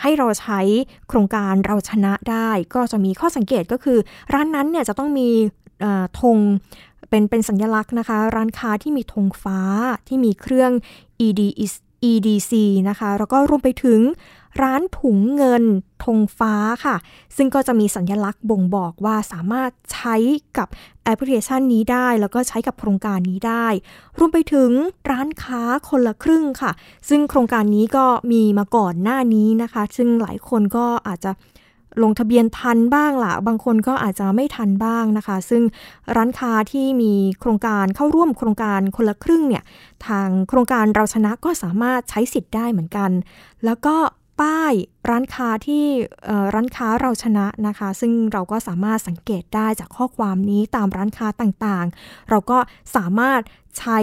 [0.00, 0.60] ให้เราใช้
[1.08, 3.98] โครงการเราชนะได้ ก็จะมีข้อสังเกตก็คือ
[4.34, 5.28] ร้านนั้นเนี่ยจะต้องมี
[6.20, 6.38] ธง
[7.10, 9.60] เป็นเป็นสัญลักษณ์นะคะ ร้านค้าที่มีธงฟ้า
[10.08, 10.70] ที่มีเครื่อง
[11.26, 11.42] ED
[12.10, 12.52] EDC
[12.88, 14.00] นะคะ แล้วก็รวมไปถึง
[14.62, 15.64] ร้านถุงเงิน
[16.04, 16.96] ธงฟ้าค่ะ
[17.36, 20.16] ซึ่งก็จะมีสัญลักษณ์บ่งบอกว่าสามารถใช้
[20.58, 20.68] กับ
[21.04, 23.66] แอปพลิเคชันนี้ได้ แล้วก็ใช้กับโครงการนี้ได้
[24.18, 24.70] รวมไปถึง
[25.10, 26.72] ร้านค้าคนละครึ่งค่ะ
[27.08, 31.32] ซึ่งโครงการนี้ก็มีมาก่อนหน้านี้นะคะ ซึ่งหลายคนก็อาจจะ
[32.02, 35.62] ลงทะเบียนทันบ้างละบางคนก็อาจจะไม่ทันบ้างนะคะ ซึ่ง
[36.16, 39.64] ร้านค้าที่มีโครงการเข้าร่วมโครงการคนละครึ่งเนี่ย
[40.06, 43.10] ทางโครงการเราชนะก็สามารถใช้สิทธิ์ได้เหมือนกัน
[43.64, 43.96] แล้วก็
[44.40, 44.72] ป้าย
[45.10, 45.84] ร้านค้าที่
[46.54, 52.58] ร้านค้าเราชนะนะคะ ซึ่งเราก็สามารถสังเกตได้จากข้อความนี้ตามร้านค้าต่างๆ เราก็
[52.96, 53.40] สามารถ
[53.78, 53.98] ใช้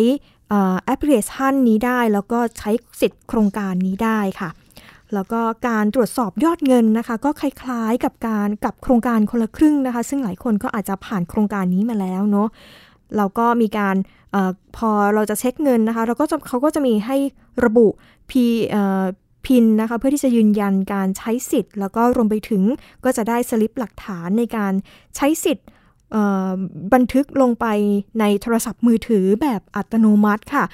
[0.85, 4.49] แอปพลิเคชันนี้ได้ แล้วก็ใช้สิทธิ์โครงการนี้ได้ค่ะ
[5.13, 12.47] แล้วก็การตรวจสอบยอดเงินนะคะ ก็คล้ายๆกับการกับโครงการคนละครึ่งนะคะ ซึ่งหลายคนก็อาจจะผ่านโครงการนี้มาแล้วเนาะ
[13.17, 13.95] เราก็มีการ
[14.35, 14.37] อ
[14.77, 17.17] พอเราจะเช็คเงินนะคะ เราก็จะเขาก็จะมีให้
[17.65, 17.87] ระบุ
[18.29, 18.31] P
[19.45, 22.63] พินนะคะเพื่อที่จะยืนยันการใช้สิทธิ์ แล้วก็รวมไปถึง
[23.03, 24.73] ก็จะได้สลิปหลักฐานในการ
[25.15, 25.67] ใช้สิทธิ์
[26.93, 27.65] บันทึกลงไป
[28.19, 30.65] ในโทรศัพท์มือถือแบบอัตโนมัติค่ะ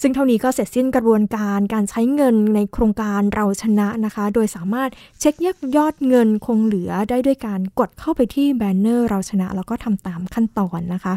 [0.00, 11.14] ซึ่งเท่านี้ก็เสร็จสิ้นกระบวนการการใช้เงินในโครงการเราชนะนะคะ โดยสามารถเช็คยยอดเงินคงเหลือได้ด้วยการกดเข้าไปที่แบนเนอร์เราชนะ แล้วก็ทำตามขั้นตอนนะคะ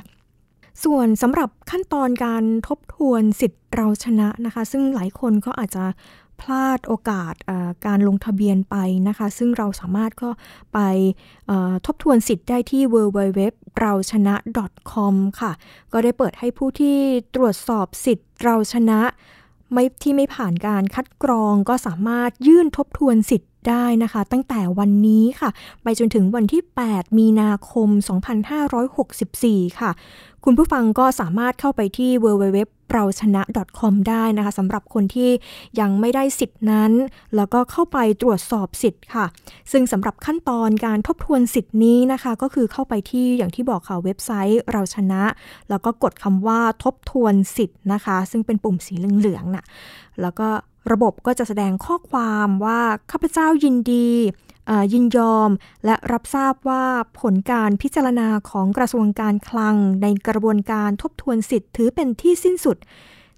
[0.83, 5.85] ส่วนสำหรับขั้นตอนการทบทวนสิทธิ์เราชนะนะคะ ซึ่งหลายคนก็อาจจะ
[6.41, 7.33] พลาดโอกาส
[7.85, 8.75] การลงทะเบียนไป
[9.07, 10.29] นะคะ ซึ่งเราสามารถก็
[10.73, 10.79] ไป
[11.85, 13.41] ทบทวนสิทธิ์ได้ที่ www
[13.79, 14.35] เราชนะ
[14.91, 15.51] .com ค่ะ
[15.93, 16.97] ก็ได้เปิดให้ผู้ที่
[17.35, 18.99] ตรวจสอบสิทธิ์เราชนะ
[19.71, 25.49] ไม่ที่ไม่ผ่านการคัดกรองก็สามารถยื่นทบทวนสิทธิ์ได้นะคะ ตั้งแต่วันนี้ค่ะ
[25.83, 27.89] ไปจนถึงวันที่ 8 มีนาคม
[28.83, 29.91] 2564 ค่ะ
[30.45, 32.59] คุณผู้ฟังก็สามารถเข้าไปที่ www
[32.93, 33.41] เราชนะ
[33.79, 35.31] .com ได้นะคะสำหรับคนที่
[35.79, 36.91] ยังไม่ได้สิทธิ์นั้น
[37.35, 39.25] แล้วก็เข้าไปตรวจสอบสิทธิ์ค่ะ
[39.71, 45.23] ซึ่งสำหรับขั้นตอนการทบทวนสิทธินี้นะคะ ก็คือเข้าไปที่อย่างที่บอกค่ะเว็บไซต์เราชนะ
[45.69, 49.65] แล้วก็กดคำว่าทบทวนสิทธิ์นะคะ ซึ่งเป็นปุ่มสีเหลืองๆนะ่ะ
[50.21, 50.47] แล้วก็
[50.91, 54.09] ระบบก็จะแสดงข้อความว่าข้าพเจ้ายินดี
[54.93, 55.49] ยินยอม
[55.85, 56.85] และรับทราบว่า
[57.19, 62.77] ผลการพิจารณาของกระทรวงการคลัง ในกระบวนการทบทวนสิทธิ์ถือเป็นที่สิ้นสุด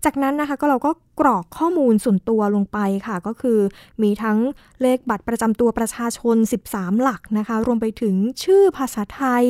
[0.05, 3.59] จากนั้นนะคะก็เราก็กรอกข้อมูลส่วนตัวลงไปค่ะ ก็คือ
[4.01, 4.37] มีทั้ง
[4.81, 6.35] เลขบัตรประจำตัวประชาชน
[6.69, 9.45] 13 หลักนะคะ รวมไปถึงชื่อภาษาไทย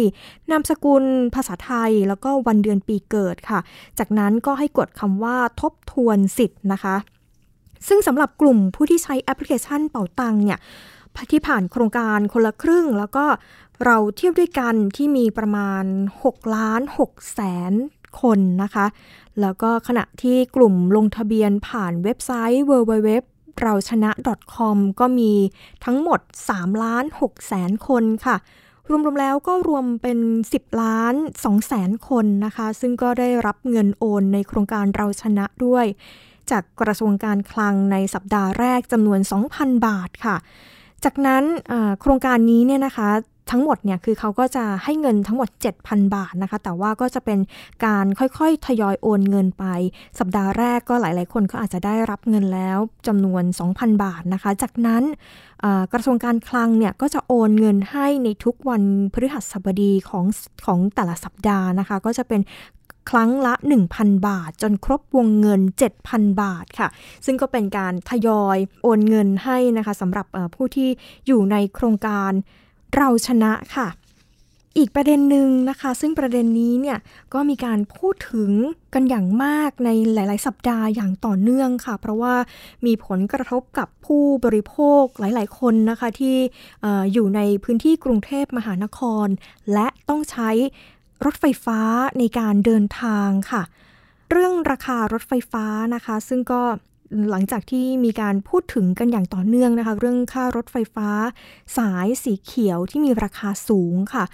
[0.51, 1.03] นามสกุล
[1.35, 3.59] ภาษาไทย แล้วก็วันเดือนปีเกิดค่ะ
[3.99, 6.95] จากนั้นก็ให้กดคำว่าทบทวนสิทธิ์นะคะ
[7.87, 10.59] ซึ่งสำหรับกลุ่มผู้ที่ใช้แอปพลิเคชันเป่าตังเนี่ย
[11.31, 13.25] ที่ผ่านโครงการคนละครึ่ง แล้วก็
[13.85, 15.83] เราเทียบด้วยกันที่มีประมาณ
[16.23, 17.41] 6 ล้าน6แส
[17.71, 17.73] น
[18.21, 18.85] คนนะคะ
[19.41, 23.09] แล้วก็ขณะที่กลุ่มลงทะเบียนผ่านเว็บไซต์ www
[23.61, 24.11] เราชนะ
[24.55, 25.31] .com ก็มี
[25.85, 26.19] ทั้งหมด
[26.51, 28.35] 3ล้าน6แสนคนค่ะ
[28.89, 30.19] รวมๆแล้วก็รวมเป็น
[30.53, 35.85] 10 ล้าน2แสนคนนะคะ ซึ่งก็ได้รับเงินโอนในโครงการเราชนะด้วย
[36.51, 39.19] จากกระทรวงการคลังในสัปดาห์แรกจำนวน
[39.53, 40.35] 2,000 บาทค่ะ
[41.03, 41.43] จากนั้น
[42.01, 43.09] โครงการนี้เนี่ยนะคะ
[43.51, 45.49] ทั้งหมดเนี่ยคือเขาก็จะให้เงินทั้งหมด
[45.81, 47.39] 7,000 บาทนะคะ แต่ว่าก็จะเป็น
[47.85, 49.65] การค่อยๆ ทยอยโอนเงินไป
[50.19, 52.77] สัปดาห์แรกก็หลายๆ คนก็อาจจะได้รับเงินแล้ว
[53.07, 55.03] จำนวน 2,000 บาทนะคะ จากนั้น
[55.93, 60.25] กระทรวงการคลังเนี่ยก็จะโอนเงินให้ในทุกวันพฤหัสบดีของ
[60.65, 62.41] ของแต่ละสัปดาห์นะคะ ก็จะเป็น
[63.09, 63.53] ครั้งละ
[63.91, 65.61] 1,000 บาท จนครบวงเงิน
[66.01, 66.87] 7,000 บาทค่ะ
[67.25, 70.89] ซึ่งก็เป็นการทยอยโอนเงินให้นะคะสำหรับผู้ที่
[71.27, 72.31] อยู่ในโครงการ
[72.95, 73.87] เราชนะค่ะ
[74.77, 76.97] อีกประเด็นหนึ่งนะคะ ซึ่งประเด็นนี้เนี่ย
[77.33, 78.51] ก็มีการพูดถึง
[78.93, 82.35] กันอย่างมากในหลาย ๆ สัปดาห์อย่างต่อเนื่องค่ะ เพราะว่า
[82.85, 86.37] มีผลกระทบกับผู้บริโภคหลาย ๆ คนนะคะที่
[86.85, 89.27] ออยู่ในพื้นที่กรุงเทพมหานคร
[89.73, 90.49] และต้องใช้
[91.25, 91.79] รถไฟฟ้า
[92.19, 93.63] ในการเดินทางค่ะ
[94.31, 96.61] เรื่องราคารถไฟฟ้านะคะ ซึ่งก็
[97.29, 101.09] หลังจากที่มีการพูดถึงกันอย่างต่อเนื่องนะคะ เรื่องค่ารถไฟฟ้า
[101.77, 104.25] สายสีเขียวที่มีราคาสูงค่ะ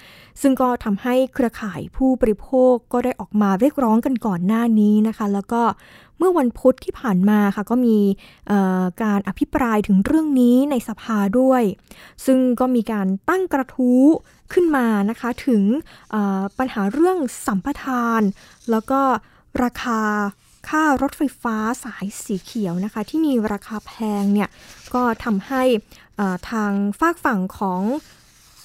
[0.41, 5.62] ซึ่งก็ทำให้เครือข่ายผู้บริโภคก็ได้ออกมาเรียกร้องกันก่อนหน้านี้นะคะ แล้วก็
[6.19, 7.97] เมื่อวันพุธที่ผ่านมาค่ะก็มี
[9.03, 11.63] การอภิปรายถึงเรื่องนี้ในสภาด้วย
[12.25, 14.03] ซึ่งก็มีการตั้งกระทู้
[14.53, 15.63] ขึ้นมานะคะถึง
[16.58, 18.21] ปัญหาเรื่องสัมปทาน
[18.71, 19.01] แล้วก็
[19.63, 20.01] ราคา
[20.69, 24.49] ค่ารถไฟฟ้าสายสีเขียวนะคะที่มีราคาแพงเนี่ย
[24.93, 25.63] ก็ทำให้
[26.49, 27.82] ทางฝากฝั่งของ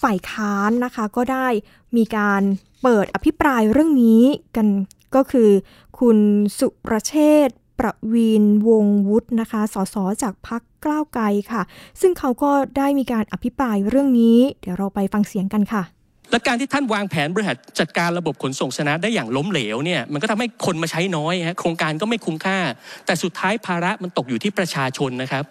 [0.03, 1.49] ฝ่ายค้านนะคะก็ได้
[1.97, 2.43] มีการ
[2.83, 4.23] เปิดอภิปรายเรื่องนี้
[4.57, 4.67] กัน
[5.14, 5.51] ก็คือ
[5.99, 6.19] คุณ
[6.59, 7.15] สุประเช
[7.47, 11.63] ษประวีนวงวุฒินะคะ สสจากพักกล้าวไกลค่ะ
[12.01, 15.83] ซึ่งเขาก็ได้มีการอภิปรายเรื่องนี้ เดี๋ยวเราไปฟังเสียงกันค่ะ
[16.31, 22.59] และการที่ท่านวางแผนบริหารจัดการระบบขนส่งสนะได้อย่างล้มเหลวเนี่ยมันก็ทำให้คนมาใช้น้อยฮะโครงการก็ไม่คุ้มค่า
[23.07, 25.45] แต่สุดท้ายภาระมันตกอยู่ที่ประชาชนนะครับ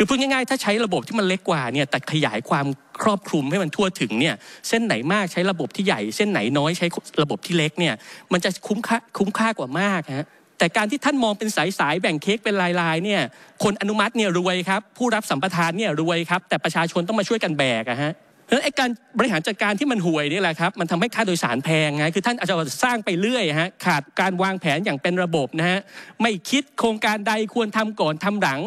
[0.00, 2.66] คือพูดง่ายๆ ถ้าใช้ระบบที่มันเล็กกว่าเนี่ยแต่ขยายความ
[3.02, 4.34] ครอบคลุมให้มันทั่วถึงเนี่ย
[4.68, 6.86] เส้นไหนมากใช้ระบบที่ใหญ่ เส้นไหนน้อยใช้
[7.22, 7.94] ระบบที่เล็กเนี่ย
[8.32, 10.26] มันจะคุ้มค่าคุ้มค่ากว่ามากฮะ
[10.58, 13.20] แต่การที่ท่านมองเป็นสายสายแบ่งเค้กเป็นลายๆเนี่ย
[13.62, 18.12] คนอนุมัติเนี่ยรวยครับผู้รับสัมปทานเนี่ยรวยครับแต่ประชาชนต้องมาช่วยกันแบกอะฮะ
[18.46, 25.78] เพราะไอ้การบริหารจัดการที่มันห่วยนี่แหละครับมันทำให้ค่าโดยสารแพงไงคือท่านอาจจะสร้างไปเรื่อยฮะขาดการวางแผนอย่างเป็นระบบนะฮะ
[26.22, 28.60] ไม่คิดโครงการใดควรทำก่อนทำหลัง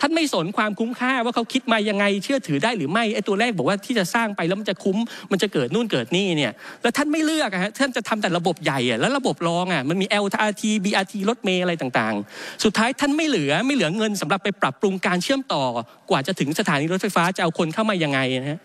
[0.00, 4.96] ท่านไม่สนความคุ้มค่าว่าเขาคิดมายังไงเชื่อถือได้หรือไม่ไอ้ตัวแรกบอกว่าที่จะสร้างไปแล้วมันจะคุ้ม
[5.30, 6.52] มันจะเกิดนู่นเกิดนี่เนี่ย
[6.82, 15.64] แล้วท่านไม่เลือกฮะท่านจะทำแต่ระบบใหญ่อะแล้วระบบรองอะมันมี LRT BRT รถเมล์อะไรต่างๆ สุดท้ายท่านไม่เหลือไม่เหลือเงินสำหรับไปปรับปรุงการเชื่อมต่อ
[16.10, 18.60] กว่าจะถึงสถานีรถไฟฟ้าจะเอาคนเข้ามายังไงนะฮะ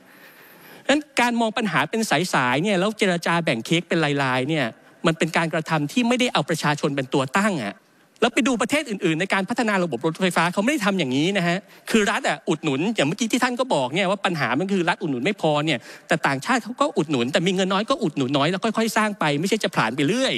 [0.90, 2.02] นั้นการมองปัญหาเป็น
[2.34, 4.66] สายๆเนี่ยแล้วเจรจาแบ่งเค้กเป็นลายๆเนี่ย
[5.06, 7.76] มันเป็นการกระทำที่ไม่ได้เอาประชาชนเป็นตัวตั้งอะ่ะ
[8.22, 11.58] แล้วไปดูประเทศอื่น ๆ ในการพัฒนาระบบรถไฟฟ้าเขาไม่ได้ทำอย่างนี้นะฮะ
[11.92, 20.34] คือรัฐอะอุดหนุนอย่างเมื่อกี้ที่ท่านก็บอกเนี่ยว่าปัญหามันคือรัฐอุดหนุนไม่พอเนี่ยแต่ต่างชาติเขาก็อุดหนุน แต่มีเงินน้อยก็อุดหนุนน้อยแล้วค่อย ๆ สร้างไปไม่ใช่จะผ่านไปเรื่อย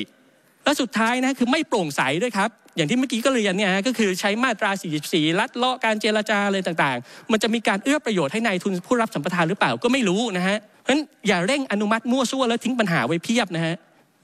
[0.63, 4.71] แล้วสุดท้ายนะคือไม่โปร่งใสด้วยครับอย่างที่เมื่อกี้ก็เรียนเนี่ยก็คือใช้มาตรา
[5.05, 13.75] 44 ลัดเลาะการเจรจาเลยต่างๆ มันจะมีการเอื้อประโยชน์ให้ในายทุนผู้รับสัมปทานหรือเปล่าก็ไม่รู้นะฮะเพราะฉะนั้นอย่าเร่งอนุมัติมั่วซั่วแล้วทิ้งปัญหาไว้เพียบนะฮะ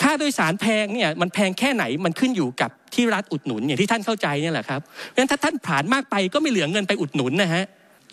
[0.02, 7.64] ค่าโดยสารแพงเนี่ยมันแพงแค่ไหนมันขึ้นอยู่กับ ที่รัฐอุดหนุนอย่างที่ท่านเข้าใจเนี่ยแหละครับเพราะฉะนั้นถ้าท่านผ่านมากไปก็ไม่เหลือเงินไปอุดหนุนนะฮะ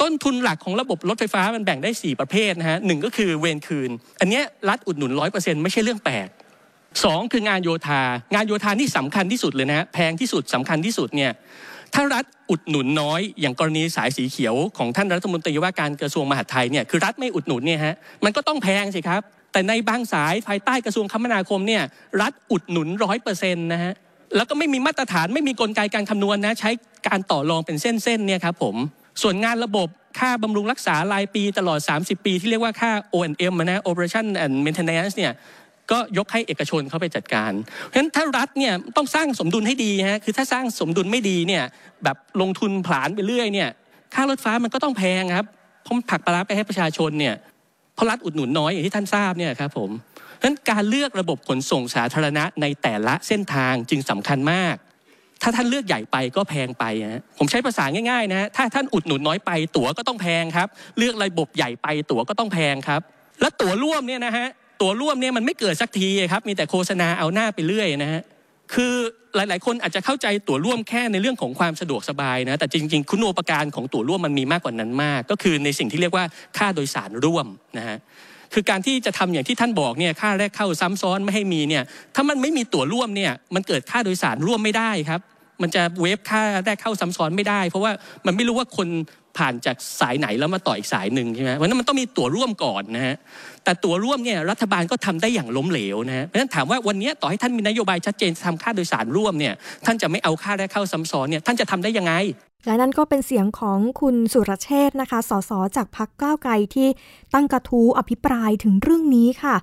[0.03, 3.91] ต้นทุนหลักของระบบรถไฟฟ้ามันแบ่งได้ 4 ประเภทนะฮะหนึ่งก็คือเวรคืน
[4.21, 6.29] อันนี้รัฐอุดหนุนร้อยเปอร์เซ็นต์ไม่ใช่เรื่องแปลก
[7.05, 8.03] สองคืองานโยธา
[8.35, 11.33] งานโยธานี่สำคัญที่สุดเลยนะฮะแพงที่สุดสำคัญที่สุดเนี่ย
[11.95, 21.83] ถ้ารัฐอุดหนุนน้อย อย่างกรณีสายสีเขียวของท่านรัฐมนตรีว่าการกระทรวงมหาดไทยเนี่ยคือรัฐไม่อุดหนุนเนี่ยฮะมันก็ต้องแพงสิครับ แต่ในบางสายภายใต้กระทรวงคมนาคมเนี่ย
[22.23, 23.93] รัฐอุดหนุนร้อยเปอร์เซ็นต์นะฮะ
[24.37, 26.71] แล้วก็ไม่มีมาตรฐานไม่มีกลไกการคำนวณนะใช้
[27.09, 28.77] การต่อรองเป็นเส้นๆเนี่ยครับผม
[29.23, 35.33] ส่วนงานระบบค่าบำรุงรักษารายปีตลอด 30 ปีที่เรียกว่าค่า O&M นะ Operation and Maintenance เนี่ย
[35.91, 41.63] ก็ยกให้เอกชนเข้าไปจัดการ เพราะฉะนั้นถ้ารัฐเนี่ยต้องสร้างสมดุลให้ดีฮะคือถ้าสร้างสมดุลไม่ดีเนี่ย
[42.05, 43.69] แบบลงทุนผลานไปเรื่อยเนี่ย
[44.15, 45.47] ค่ารถฟ้ามันก็ต้องแพงครับ
[45.83, 47.35] เพราะมันผลักปลาไปให้ประชาชนเนี่ย
[47.95, 49.91] เพราะรัฐอุดหนุนน้อยอย่างที่ท่านทราบเนี่ยครับผม
[50.45, 54.77] นั้นการเลือกระบบขนส่งสาธารณะในแต่ละเส้นทางจึงสำคัญมาก
[55.43, 63.01] ถ้าท่านเลือกใหญ่ไปก็แพงไปฮะผมใช้ภาษาง่ายๆนะฮะถ้าท่านอุดหนุนน้อยไปตั๋วก็ต้องแพงครับ เลือกระบบใหญ่ไปตั๋วก็ต้องแพงครับ
[63.41, 64.47] แล้วตั๋วร่วมเนี่ยนะฮะ
[64.81, 68.23] ตั๋วร่วมเนี่ยมันไม่เกิดสักทีครับมีแต่โฆษณาเอาหน้าไปเรื่อยนะฮะ
[68.75, 68.95] คือ
[69.37, 76.25] หลาย ๆ คนอาจจะเข้าใจตั๋วร่วมแค่ในเรื่องของความสะดวกสบายนะ แต่จริง ๆ คุณูปการของตั๋วร่วมมันมีมากกว่านั้นมาก ก็คือในสิ่งที่เรียกว่า
[76.59, 77.47] ค่าโดยสารร่วม
[77.79, 77.99] นะฮะ
[78.55, 81.83] คือการที่จะทำอย่างที่ท่านบอกเนี่ยค่าแรกเข้าซ้ำซ้อนไม่ให้มีเนี่ย
[82.15, 85.21] ถ้ามันไม่มีตั๋วร่วมเนี่ยมันเกิดค่าโดยสารร่วมไม่ได้ครับ
[85.63, 87.93] มันจะเวฟค่าแรกเข้าซ้ำซ้อนไม่ได้ เพราะว่า
[88.27, 88.89] มันไม่รู้ว่าคน
[89.39, 93.17] ผ่านจากสายไหนแล้วมาต่ออีกสายหนึ่งใช่ไหมเพราะนั้นมันต้องมีตั๋วร่วมก่อนนะฮะ
[93.65, 99.55] แต่ตั๋วร่วมเนี่ยรัฐบาลก็ทำได้อย่างล้มเหลวนะฮะเพราะฉะนั้นถามว่าวันนี้ต่อให้ท่านมีนโยบายชัดเจนทำค่าโดยสารร่วมเนี่ย
[99.87, 102.13] ท่านจะไม่เอาค่าแรกเข้าซ้ำซ้อนเนี่ยท่านจะทำได้ยังไง
[102.67, 106.89] และนั่นก็เป็นเสียงของคุณสุรเชษฐ์นะคะ สสจากพักก้าวไกลที่
[107.35, 109.57] ตั้งกระทู้อภิปรายถึงเรื่องนี้ค่ะ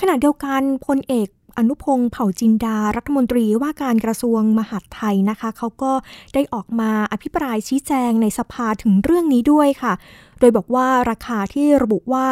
[0.00, 5.92] ขณะเดียวกันพลเอก อนุพงศ์เผ่าจินดา รัฐมนตรีว่าการกระทรวงมหาดไทยนะคะ เขาก็
[6.34, 9.92] ได้ออกมาอภิปรายชี้แจงในสภาถึงเรื่องนี้ด้วยค่ะ
[10.40, 12.26] โดยบอกว่าราคาที่ระบุว่า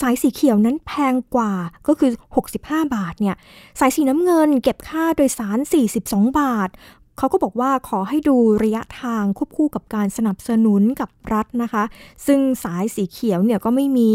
[0.00, 1.52] สายสีเขียวนั้นแพงกว่า
[1.86, 2.10] ก็คือ
[2.52, 3.36] 65 บาทเนี่ย
[3.80, 5.58] สายสีน้ำเงินเก็บค่าโดยสาร
[5.98, 6.70] 42 บาท
[7.18, 11.84] เขาก็บอกว่าขอให้ดูระยะทางควบคู่กับการสนับสนุนกับรัฐนะคะ
[12.26, 14.12] ซึ่งสายสีเขียวเนี่ยก็ไม่มี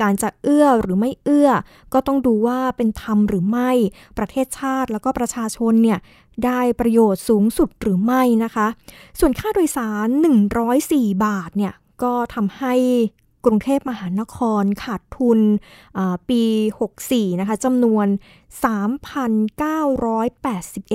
[0.00, 1.50] การจะเอื้อหรือไม่เอื้อ
[1.92, 3.70] ก็ต้องดูว่าเป็นธรรมหรือไม่
[4.18, 5.98] ประเทศชาติแล้วก็ประชาชนเนี่ย
[6.44, 8.66] ได้ประโยชน์สูงสุดหรือไม่นะคะ
[9.20, 10.08] ส่วนค่าโดยสาร
[10.66, 12.74] 104 บาทเนี่ยก็ทำให้
[13.44, 15.40] กรุงเทพมหานครขาดทุน
[16.28, 16.42] ปี
[16.90, 18.06] 64 นะคะจำนวน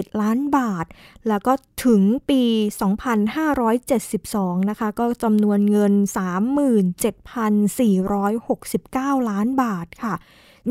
[0.05, 0.85] 3,981 ล้านบาท
[1.27, 1.53] แล้วก็
[1.85, 2.41] ถึงปี
[3.71, 5.93] 2572 นะคะ ก็จำนวนเงิน
[9.19, 10.15] 37,469 ล้านบาทค่ะ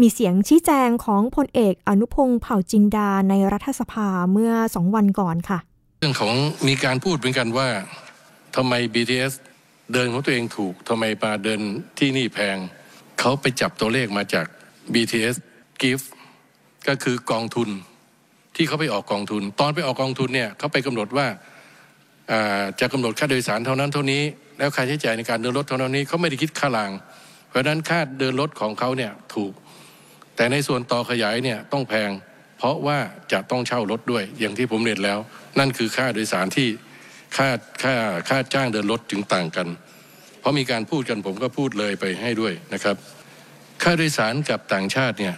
[0.00, 5.58] มีเสียงชี้แจงของพลเอกอนุพงศ์เผ่าจินดาในรัฐสภาเมื่อ2วันก่อนค่ะ
[6.00, 6.34] เรื่องของ
[6.68, 7.68] มีการพูดเหมือนกันว่า
[8.56, 9.32] ทำไม BTS
[9.92, 11.61] เดินของตัวเองถูกทำไมมาเดิน
[11.98, 12.57] ที่นี่แพง
[13.20, 14.46] เขาไปจับตัวเลขมาจาก
[14.94, 15.37] BTS
[15.83, 16.07] Gift
[16.88, 17.68] ก็คือกองทุน
[18.57, 21.27] ที่เขาไปออกกองทุน ตอนไปออกกองทุนเนี่ยเขาไปกำหนดว่า
[22.81, 24.22] จะกำหนดค่าโดยสารเท่านั้นเท่านี้
[24.59, 26.90] แล้วค่าใช้จ่ายในการเดินรถเท่านั้นนี้เขาไม่ได้คิดค่าราง
[27.48, 29.53] เพราะฉะนั้นค่าเดินรถของเขาเนี่ยถูก
[30.37, 32.11] แต่ในส่วนต่อขยายเนี่ยต้องแพง
[32.59, 32.98] เพราะว่า
[33.33, 35.18] จะต้องเช่ารถด้วยอย่างที่ผมเรียนแล้ว
[35.59, 36.68] นั่นคือค่าโดยสารที่
[37.36, 37.48] ค่า
[37.82, 37.94] ค่า
[38.28, 39.68] ค่าจ้างเดินรถจึงต่างกัน
[40.40, 42.96] เพราะมีการพูดกันผมก็พูดเลยไปให้ด้วยนะครับ
[43.82, 45.34] ค่าโดยสารกับต่างชาติเนี่ย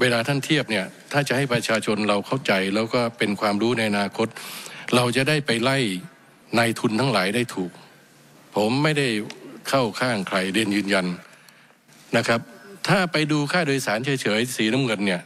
[0.00, 4.28] เวลาท่านเทียบเนี่ยถ้าจะให้ประชาชนเราเข้าใจแล้วก็เป็นความรู้ในอนาคต
[4.94, 5.78] เราจะได้ไปไล่
[6.58, 7.70] นายทุนทั้งหลายได้ถูก
[8.56, 9.08] ผมไม่ได้
[9.68, 11.06] เข้าข้างใครเรียนยืนยัน
[12.16, 12.40] นะครับ
[12.88, 15.22] ถ้าไปดูค่าโดยสารเฉยๆสีน้ำเงินเนี่ย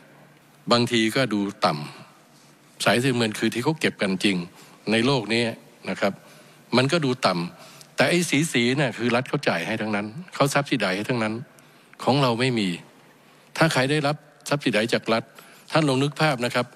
[0.73, 4.37] บางทีก็ดูต่ำสายสีน้ำเงินคือที่เขาเก็บกันจริง
[4.91, 5.43] ในโลกนี้
[5.89, 6.13] นะครับ
[6.77, 11.35] มันก็ดูต่ำแต่ไอ้สีสีเนี่ยคือรัฐเขาจ่ายให้ทั้งนั้นเขาซับซิไดให้ทั้งนั้น
[12.05, 12.69] ของเราไม่มี
[13.57, 14.17] ถ้าใครได้รับ
[14.49, 15.25] ซับซิไดจากรัฐ
[15.73, 16.67] ท่านลองนึกภาพนะครับ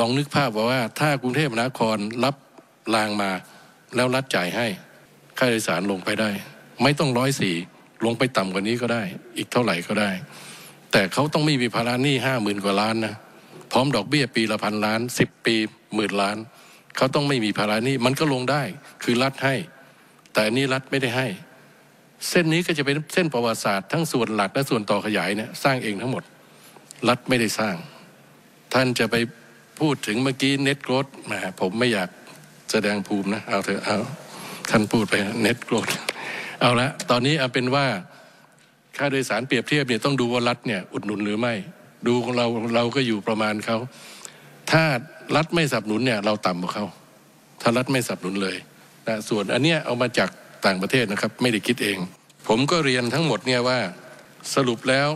[0.00, 2.34] ลองนึกภาพว่าถ้ากรุงเทพมหานครรับ
[2.94, 3.30] รางมา
[3.94, 4.66] แล้วรัฐจ่ายให้
[5.38, 6.30] ค่าโดยสารลงไปได้
[6.82, 7.54] ไม่ต้องร้อยสี่
[8.04, 9.02] ลงไปต่ำกว่านี้ก็ได้
[9.36, 10.10] อีกเท่าไหร่ก็ได้
[10.92, 13.14] แต่เขาต้องไม่มีภาระหนี้ห้าหมื่นกว่าล้านนะ
[13.72, 15.56] พร้อมดอกเบี้ยปีละพันล้านสิบปี
[15.94, 16.36] หมื่นล้าน
[16.96, 18.62] เขาต้องไม่มีภาระนี้มันก็ลงได้
[19.02, 19.54] คือรัฐให้
[20.32, 21.28] แต่นี้รัฐไม่ได้ให้
[22.28, 26.22] เส้นนี้ก็จะเป็นเส้นประวัติศาสตร์ทั้งส่วนหลักและส่วนต่อขยายเนี่ยสร้างเองทั้งหมด
[27.08, 27.76] รัฐไม่ได้สร้าง
[28.74, 29.16] ท่านจะไป
[29.80, 32.08] พูดถึงเมื่อกี้เน็ตโกรดมาผมไม่อยาก
[32.70, 33.98] แสดงภูมินะเอาเถอะเอา
[34.70, 35.88] ท่านพูดไปเน็ตโกรด
[36.60, 37.86] เอาละตอนนี้เอาเป็นว่า
[38.96, 41.54] ค่าโดยสารเปรียบเทียบเนี่ยต้องดูว่ารัฐเนี่ยอุดหนุนหรือไม่
[42.06, 43.78] ดูของเราเราก็อยู่ประมาณเขา
[44.74, 44.84] ถ้า
[45.36, 46.86] รัฐไม่สนับสนุนเนี่ยเราต่ำกว่าเขา
[47.62, 48.56] ถ้ารัฐไม่สนับสนุนเลย
[49.06, 50.30] นะส่วนอันเนี้ยเอามาจาก
[50.66, 51.98] ต่างประเทศนะครับ ไม่ได้คิดเอง
[52.48, 53.78] ผมก็เรียนทั้งหมดเนี่ยว่า
[54.54, 55.08] สรุปแล้ว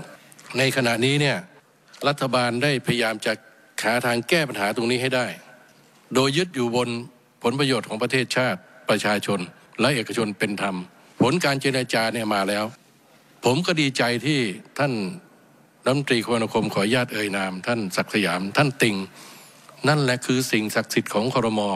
[0.59, 1.37] ในขณะนี้เนี่ย
[2.09, 3.33] รัฐบาลได้พยายามจะ
[3.85, 5.27] หาทางแก้ปัญหาตรงนี้ให้ได้
[6.15, 6.89] โดยยึดอยู่บน
[7.43, 9.41] ผลประโยชน์ของประเทศชาติประชาชน
[9.81, 10.77] และเอกชนเป็นธรรม
[11.23, 12.65] ผลการเจรจาเนี่ยมาแล้ว
[13.45, 14.41] ผมก็ดีใจที่
[14.79, 14.93] ท่าน
[15.85, 18.97] รัฐมนตรีคมนาคมขออนุญาตเอ่ยนาม ท่านศักดิ์สยาม ท่านติง
[19.87, 21.69] นั่นแหละคือสิ่งศักดิ์สิทธิ์ของคอรมอ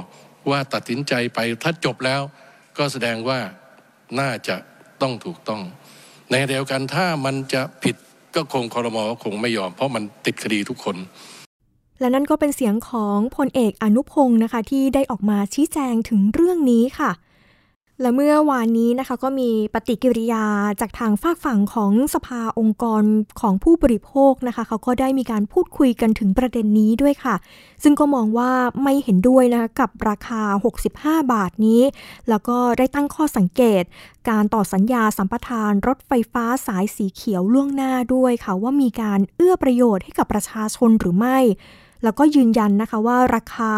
[0.50, 2.22] ว่าตัดสินใจไปถ้าจบแล้ว
[2.78, 3.38] ก็แสดงว่า
[4.20, 4.56] น่าจะ
[5.02, 5.60] ต้องถูกต้อง
[6.30, 7.96] ในเดียวกันถ้ามันจะผิด
[8.34, 10.96] ก็คงคอรมอคงไม่ยอม เพราะมันติดคดีทุกคน
[12.00, 17.10] และนั่นก็เป็นเสียงของพลเอกอนุพงศ์นะคะ ที่ได้ออกมาชี้แจงถึงเรื่องนี้ค่ะ
[18.02, 20.44] และเมื่อวานนี้นะคะก็มีปฏิกิริยา
[20.80, 23.02] จากทางฝากฝั่งของสภาองค์กร
[23.40, 27.34] ของผู้บริโภคนะคะเขาก็ได้มีการพูดคุยกันถึงประเด็นนี้ด้วยค่ะ
[27.82, 28.50] ซึ่งก็มองว่า
[28.82, 30.42] ไม่เห็นด้วยนะคะกับราคา
[30.84, 31.82] 65 บาทนี้
[32.28, 33.82] แล้วก็ได้ตั้งข้อสังเกต
[34.30, 41.38] การต่อสัญญาสัมปทานรถไฟฟ้าสายสีเขียวล่วงหน้าด้วยค่ะว่ามีการเอื้อประโยชน์ให้กับประชาชนหรือไม่
[42.04, 43.72] แล้วก็ยืนยันนะคะว่าราคา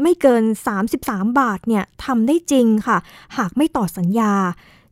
[0.00, 0.44] ไม่เกิน
[0.90, 2.98] 33 บาทเนี่ยทำได้จริงค่ะ
[3.36, 4.34] หากไม่ต่อสัญญา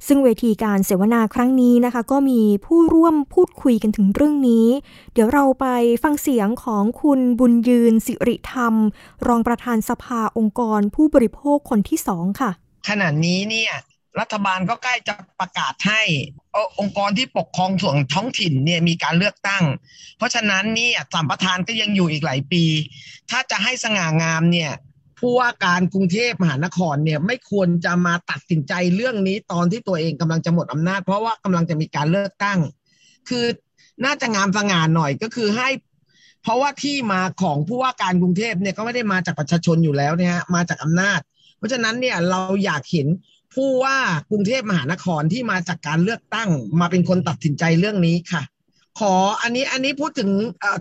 [0.07, 4.67] ซึ่งเวทีการเสวนาครั้งนี้นะคะ ก็มีผู้ร่วมพูดคุยกันถึงเรื่องนี้
[5.13, 5.67] เดี๋ยวเราไป
[6.03, 8.75] ฟังเสียงของคุณบุญยืนสิริธรรม
[9.27, 12.51] รองประธานสภาองค์กรผู้บริโภคคนที่สองค่ะ
[12.89, 13.73] ขณะนี้เนี่ย
[14.21, 16.03] รัฐบาลก็ใกล้จะประกาศให้
[16.81, 19.65] องค์กรที่ปกครองส่วนท้องถิ่นเนี่ยมีการเลือกตั้ง
[20.17, 22.65] เพราะฉะนั้นเนี่ยสัมปทานก็ยังอยู่อีกหลายปี
[23.31, 24.73] ถ้าจะให้สง่างามเนี่ย
[25.21, 32.59] ผู้ว่าการกรุงเทพมหานครเนี่ยไม่ควรจะมาตัดสินใจเรื่องนี้ตอนที่ตัวเองกำลังจะหมดอำนาจ เพราะว่ากำลังจะมีการเลือกตั้ง
[33.29, 33.45] คือ
[34.05, 35.69] น่าจะงามสง่าหน่อยก็คือให้
[36.43, 41.21] เพราะว่าที่มาของผู้ว่าการกรุงเทพเนี่ยก็ไม่ได้มาจากประชาชนอยู่แล้วนี่ยฮะมาจากอำนาจ
[41.57, 43.07] เพราะฉะนั้นเนี่ยเราอยากเห็น
[43.55, 43.99] ผู้ว่า
[44.31, 48.43] กรุงเทพมหานครที่มาจากการเลือกตั้ง มาเป็นคนตัดสินใจเรื่องนี้ค่ะ
[49.01, 50.31] ขออันนี้อันนี้พูดถึง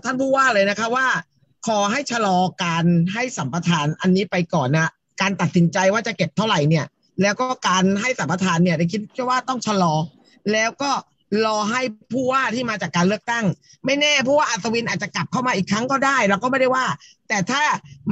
[0.04, 1.06] ท่านผู้ว่าเลยนะคะว่า
[1.66, 4.88] ขอให้ชะลอการให้สัมปทานอันนี้ไปก่อนนะ
[5.20, 6.86] การตัดสินใจว่าจะเก็บเท่าไหร่เนี่ย
[7.22, 9.94] แล้วก็การให้สัมปทานเนี่ยได้คิดว่าต้องชะลอ
[10.52, 10.90] แล้วก็
[11.44, 11.80] รอให้
[12.12, 13.44] ผู้ว่าที่มาจากการเลือกตั้ง
[13.86, 16.86] ไม่แน่ผู้ว่าอัศวินอาจจะกลับเข้ามาอีกครั้งก็ได้เราก็ไม่ได้ว่า
[17.28, 17.62] แต่ถ้า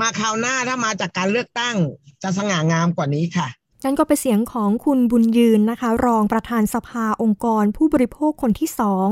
[0.00, 1.76] มาคราวหน้าถ้ามาจากการเลือกตั้ง
[2.22, 3.48] จะสง่างามกว่านี้ค่ะ
[3.84, 9.08] นั่นก็เป็นเสียงของคุณบุญยืนนะคะ รองประธานสภาองค์กรผู้บริโภคคนที่สอง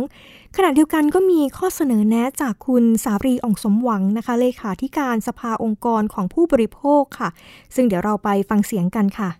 [0.58, 7.28] ขณะเดียวกันก็มีข้อเสนอแนะจากคุณสารีอ่องสมหวังนะคะ เลขาธิการสภาองค์กรของผู้บริโภคค่ะ
[7.74, 9.30] ซึ่งเดี๋ยวเราไปฟังเสียงกันค่ะ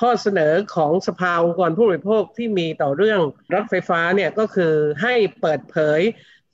[0.00, 3.20] ข้อเสนอของสภาองค์กรผู้บริโภคที่มีต่อเรื่อง
[3.54, 4.72] รถไฟฟ้าเนี่ยก็คือ
[5.02, 6.00] ให้เปิดเผย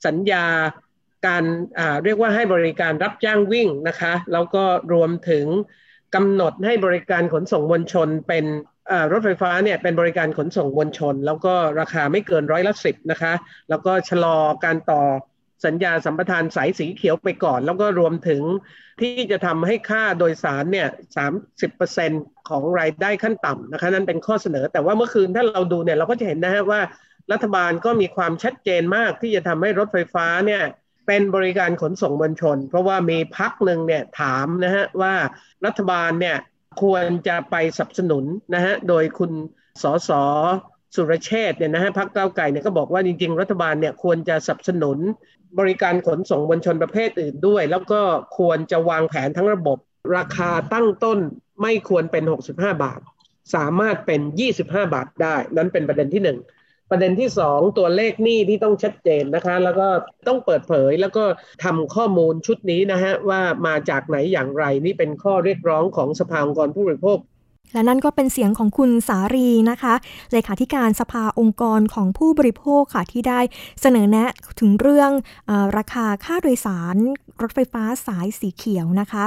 [0.05, 0.45] สัญญา
[1.27, 1.43] การ
[2.03, 5.45] เรียกว่าให้บริการรับจ้างวิ่งนะคะ แล้วก็รวมถึง
[6.15, 8.45] กำหนดให้บริการขนส่งมวลชนเป็น
[9.11, 13.33] รถไฟฟ้าเนี่ยเป็นบริการขนส่งมวลชน แล้วก็ราคาไม่เกินร้อยละสิบนะคะ
[13.69, 15.01] แล้วก็ชะลอการต่อ
[15.65, 18.41] สัญญาสัมปทานสายสีเขียวไปก่อน แล้วก็รวมถึง
[19.01, 22.11] ที่จะทำให้ค่าโดยสารเนี่ยสามสิบเปอร์เซ็น
[22.49, 26.81] ของรายได้ขั้นต่ำนะคะ นั่นเป็นข้อเสนอ แต่ว่าเมื่อคืนถ้าเราดูเนี่ยเราก็จะเห็นนะฮะว่า
[27.31, 30.63] รัฐบาลก็มีความชัดเจนมากที่จะทำให้รถไฟฟ้าเนี่ย
[31.07, 35.13] เป็นบริการขนส่งมวลชน เพราะว่ามีพักหนึ่งเนี่ยถามนะฮะว่า
[35.65, 36.37] รัฐบาลเนี่ย
[36.81, 39.31] ควรจะไปสนับสนุนนะฮะโดยคุณ
[39.81, 40.09] สส
[40.95, 44.97] สุรเชษเนี่ยนะฮะพักเก้าไก่เนี่ยก็บอกว่าจริง ๆ รัฐบาลเนี่ยควรจะสนับสนุน
[45.59, 48.01] บริการขนส่งมวลชนประเภทอื่นด้วย แล้วก็
[48.37, 49.77] ควรจะวางแผนทั้งระบบ
[50.17, 51.19] ราคาตั้งต้น
[51.61, 52.99] ไม่ควรเป็น 65 บาท
[53.55, 54.21] สามารถเป็น
[54.57, 56.37] 25 บาทได้ นั้นเป็นประเด็นที่หนึ่ง
[56.89, 59.87] ประเด็นที่สองตัวเลขหนี้ที่ต้องชัดเจนนะคะ แล้วก็
[60.27, 61.23] ต้องเปิดเผยแล้วก็
[61.63, 67.19] ทำข้อมูลชุดนี้นะฮะว่ามาจากไหนอย่างไรนี่เป็นข้อเรียกร้องของสภาองค์กรผู้บริโภค
[67.73, 69.93] และนั่นก็เป็นเสียงของคุณสารีนะคะ
[70.31, 73.39] เลขาธิการสภาองค์กรของผู้บริโภคค่ะที่ได้
[73.81, 75.11] เสนอแนะถึงเรื่อง
[75.49, 76.95] อราคาค่าโดยสาร
[77.41, 79.25] รถไฟฟ้าสายสีเขียวนะคะ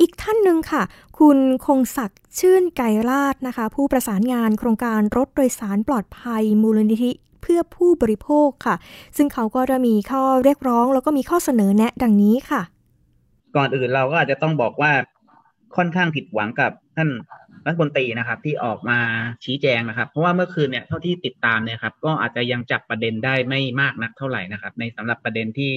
[0.00, 0.82] อีกท่านหนึ่งค่ะ
[1.18, 7.10] คุณคงศักดิ์ชื่นไกรลาดนะคะ ผู้ประสานงานโครงการรถโดยสารปลอดภัยมูลนิธิ
[7.42, 8.76] เพื่อผู้บริโภคค่ะ
[9.16, 12.62] ซึ่งเขาก็จะมีข้อเรียกร้อง แล้วก็มีข้อเสนอแนะดังนี้ค่ะ
[13.56, 14.92] ก่อนอื่นเราก็อาจจะต้องบอกว่า
[15.76, 17.10] ค่อนข้างผิดหวังกับท่าน
[17.66, 18.98] รัฐมนตรีนะครับ ที่ออกมา
[19.44, 25.72] ชี้แจงนะครับ เพราะว่าเมื่อคืนเนี่ยเท่าที่ติดตามเนี่ยครับก็อาจจะยังจับประเด็นได้ไม่มากนักเท่าไหร่นะครับ ในสำหรับประเด็นที่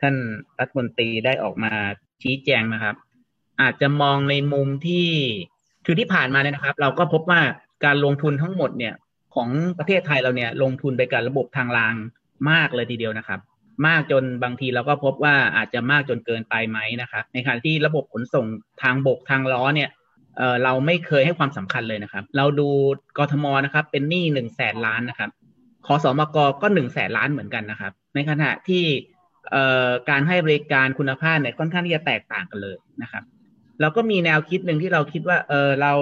[0.00, 0.14] ท่าน
[0.60, 1.72] รัฐมนตรีได้ออกมา
[2.22, 2.94] ชี้แจงนะครับ
[3.60, 5.08] อาจจะมองในมุมที่
[5.86, 7.40] คือที่ผ่านมาเนี่ยนะครับ เราก็พบว่า
[7.84, 8.94] การลงทุนทั้งหมดเนี่ย
[9.34, 11.94] ของประเทศไทยเราเนี่ยลงทุนไปกับระบบทางราง
[12.50, 13.40] มากเลยทีเดียวนะครับ
[13.86, 18.46] มากจนบางทีเราก็พบว่าอาจจะมากจนเกินไปไหมนะครับในขณะที่ระบบขนส่ง
[18.82, 19.90] ทางบกทางล้อเนี่ย
[20.36, 22.68] เเราไม่เคยให้ความสำคัญเลยนะครับ เราดู
[23.18, 25.30] กทมนะครับ เป็นหนี้หนึ่งแสนล้านนะครับ
[25.86, 28.84] ขอสอมกก็หนึ่งแสนล้านเหมือนกันนะครับ ในขณะที่
[30.10, 33.22] การให้บริการคุณภาพเนี่ยค่อนข้างที่จะแตกต่างกันเลยนะครับ
[33.80, 35.92] เราก็มีแนวคิดหนึ่งที่เราคิดว่า เออเรา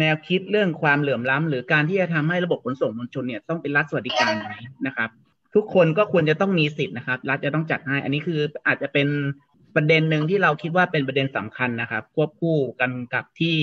[0.00, 4.52] แนวคิดเรื่องความเหลื่อมล้ำหรือการที่จะทำให้ระบบขนส่งมวลชนเนี่ยต้องเป็นรัฐสวัสดิการไหม
[4.86, 5.10] นะครับ
[5.54, 9.08] ทุกคนก็ควรจะต้องมีสิทธิ์นะครับรัฐจะต้องจัดให้ อันนี้คืออาจจะเป็น
[9.74, 13.56] ประเด็นหนึ่งที่เราคิดว่าเป็นประเด็นสำคัญนะครับ ควบคู่กันกับที่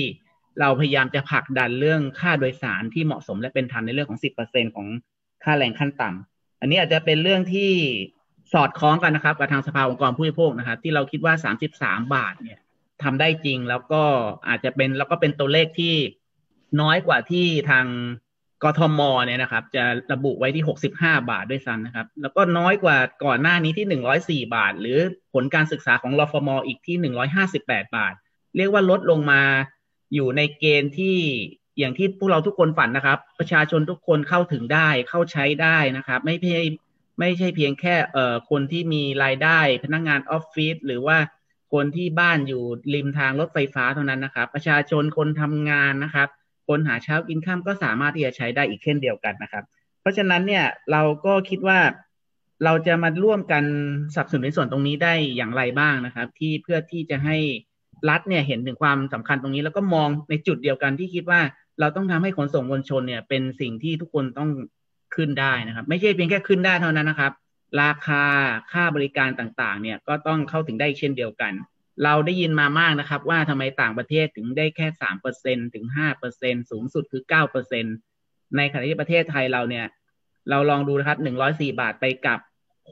[0.60, 4.86] เราพยายามจะผลักดันเรื่องค่าโดยสารที่เหมาะสมและเป็นธรรมในเรื่องของสิบเปอร์เซ็นของ
[5.44, 7.70] ค่าแรงขั้นต่ำอันนี้อาจจะเป็นเรื่องที่
[8.52, 11.34] สอดคล้องกันนะครับกับทางสภาองค์กรผู้บริโภคนะครับ ที่เราคิดว่า
[11.70, 12.58] 33 บาทเนี่ย
[13.02, 14.02] ทำได้จริง แล้วก็
[14.48, 15.94] อาจจะเป็นแล้วก็เป็นตัวเลขที่
[16.80, 17.86] น้อยกว่าที่ทาง
[18.64, 20.64] กทมเนี่ยนะครับ จะระบุไว้ที่
[20.96, 24.98] 65บาทด้วยซ้ำนะครับ แล้วก็น้อยกว่าก่อนหน้านี้ที่104บาท หรือ
[25.32, 26.96] ผลการศึกษาของรฟมอีกที่
[27.46, 28.14] 158บาท
[28.56, 29.42] เรียกว่าลดลงมา
[30.14, 31.18] อยู่ในเกณฑ์ที่
[31.78, 36.62] อย่างที่พวกเราทุกคนฝันนะครับ ประชาชนทุกคนเข้าถึงได้เข้าใช้ได้นะครับ ไม่เพียง
[37.20, 41.16] ไม่ใช่เพียงแค่เอ่อคนที่มีรายได้ พนักงงานออฟฟิศหรือว่า
[41.74, 42.62] คนที่บ้านอยู่
[42.94, 46.28] ริมทางรถไฟฟ้าเท่านั้นนะครับ ประชาชนคนทำงานนะครับ
[46.68, 49.64] คนหาเช้ากินข้ามก็สามารถที่จะใช้ได้อีกเช่นเดียวกันนะครับ
[50.00, 51.78] เพราะฉะนั้นเนี่ยเราก็คิดว่า
[52.64, 53.64] เราจะมาร่วมกัน
[54.14, 57.36] สับสนุนในส่วนตรงนี้ได้อย่างไรบ้างนะครับ ที่เพื่อที่จะให้
[58.08, 61.40] รัฐเนี่ยเห็นถึงความสำคัญตรงนี้ แล้วก็มองในจุดเดียวกันที่คิดว่า
[61.80, 64.50] เราต้องทำให้ขนส่งมวลชนเนี่ยเป็นสิ่งที่ทุกคนต้อง
[65.14, 67.32] ขึ้นได้นะครับ ไม่ใช่เพียงแค่ขึ้นได้เท่านั้นนะครับ
[67.82, 68.24] ราคา
[68.72, 71.52] ค่าบริการต่างๆ เนี่ยก็ต้องเข้าถึงได้เช่นเดียวกัน
[72.04, 77.84] เราได้ยินมามากนะครับ ว่าทำไมต่างประเทศถึงได้แค่สามเปอร์เซ็นถึงห้าเปอร์เซ็นสูงสุดคือเก้าเปอร์เซ็น
[78.56, 79.86] ในขณะที่ประเทศไทยเราเนี่ย
[80.50, 82.38] เราลองดูนะครับหนึ่งร้อยสี่บาทไปกับ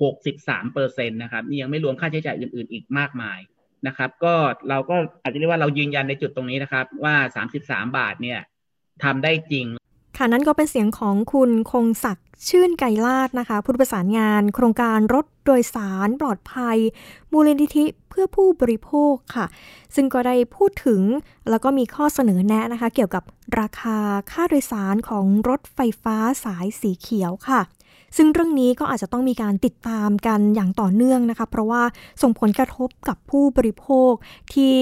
[0.02, 3.38] หกสิบสามเปอร์เซ็นตนะครับนี่ยังไม่รวมค่าใช้จ่ายอื่นๆ อีกมากมาย
[3.86, 4.34] นะครับ ก็
[4.68, 8.40] เราก็อาจจะเรียกว่าเรายืนยันในจุดตรงนี้นะครับ ว่าสามสิบสามบาทเนี่ย
[9.04, 9.66] ทำได้จริง
[10.16, 16.78] ค่ะนั่นก็เป็นเสียงของคุณคงศักดิ์ชื่นไก่ลาดนะคะผู้ประสานงาน โครงการรถโดยสารปลอดภัย
[17.32, 19.46] มูลนิธิเพื่อผู้บริโภคค่ะ
[19.94, 21.02] ซึ่งก็ได้พูดถึง
[21.50, 23.24] แล้วก็มีข้อเสนอแนะนะคะ เกี่ยวกับ
[23.60, 23.98] ราคา
[24.30, 27.60] ค่าโดยสารของรถไฟฟ้าสายสีเขียวค่ะ
[28.16, 31.82] ซึ่งเรื่องนี้ก็อาจจะต้องมีการติดตามกันอย่างต่อเนื่องนะคะ เพราะว่า
[32.22, 34.12] ส่งผลกระทบกับผู้บริโภค
[34.54, 34.74] ที่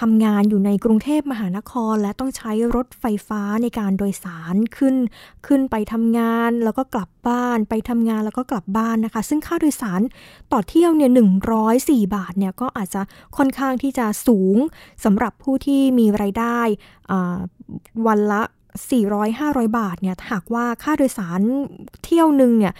[0.00, 4.94] ทำงานอยู่ในกรุงเทพมหานคร และต้องใช้รถไฟฟ้าในการโดยสารขึ้น
[5.46, 10.00] ขึ้นไปทำงานแล้วก็กลับบ้าน ไปทำงานแล้วก็กลับบ้านนะคะ ซึ่งค่าโดยสาร
[10.52, 11.10] ต่อเที่ยวเนี่ย
[11.62, 13.02] 104 บาทเนี่ยก็อาจจะ
[13.36, 14.56] ค่อนข้างที่จะสูง
[15.04, 16.60] สำหรับผู้ที่มีไรายได้
[18.06, 18.42] วันละ
[19.22, 21.40] 400-500 บาทเนี่ยหากว่าค่าโดยสาร
[22.04, 22.74] เที่ยวหนึ่งเนี่ย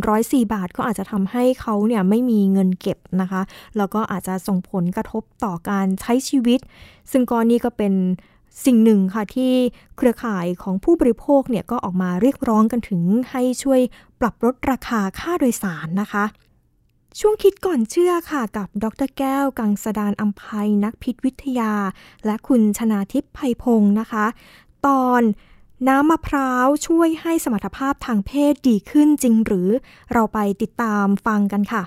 [0.00, 3.42] 104 บาทก็อาจจะทำให้เขาเนี่ยไม่มีเงินเก็บนะคะ
[3.76, 6.60] แล้วก็อาจจะส่งผลกระทบต่อการใช้ชีวิต
[7.10, 7.94] ซึ่งกรณีก็เป็น
[8.64, 9.52] สิ่งหนึ่งค่ะที่
[9.96, 13.80] เครือข่ายของผู้บริโภคเนี่ยก็ออกมาเรียกร้องกันถึงให้ช่วย
[14.20, 16.24] ปรับลดราคาค่าโดยสารนะคะ
[17.20, 21.72] ช่วงคิดก่อนเชื่อค่ะกับดรแก้ว กังสดานอัมภัยนักพิษวิทยา
[22.26, 24.24] และคุณชนาทิพย์ไพพงศ์นะคะ
[24.86, 25.22] ตอน
[25.88, 29.68] น้ำมะพร้าวช่วยให้สมรรถภาพทางเพศดีขึ้นจริงหรือ
[30.12, 31.82] เราไปติดตามฟังกันค่ะ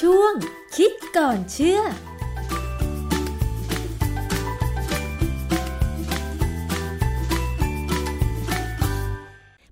[0.00, 0.32] ช่วง
[0.76, 1.80] คิดก่อนเชื่อ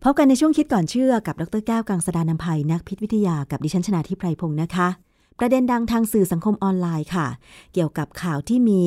[0.05, 4.89] พบกันในช่วงคิดก่อนเชื่อกับ ดรแก้วกังสดานนภัยนักพิษวิทยากับดิฉันชนาทิพไพรพงศ์นะคะ
[5.45, 7.27] ประเด็นดังทางสื่อสังคมออนไลน์ค่ะ
[7.73, 8.83] เกี่ยวกับข่าวที่มี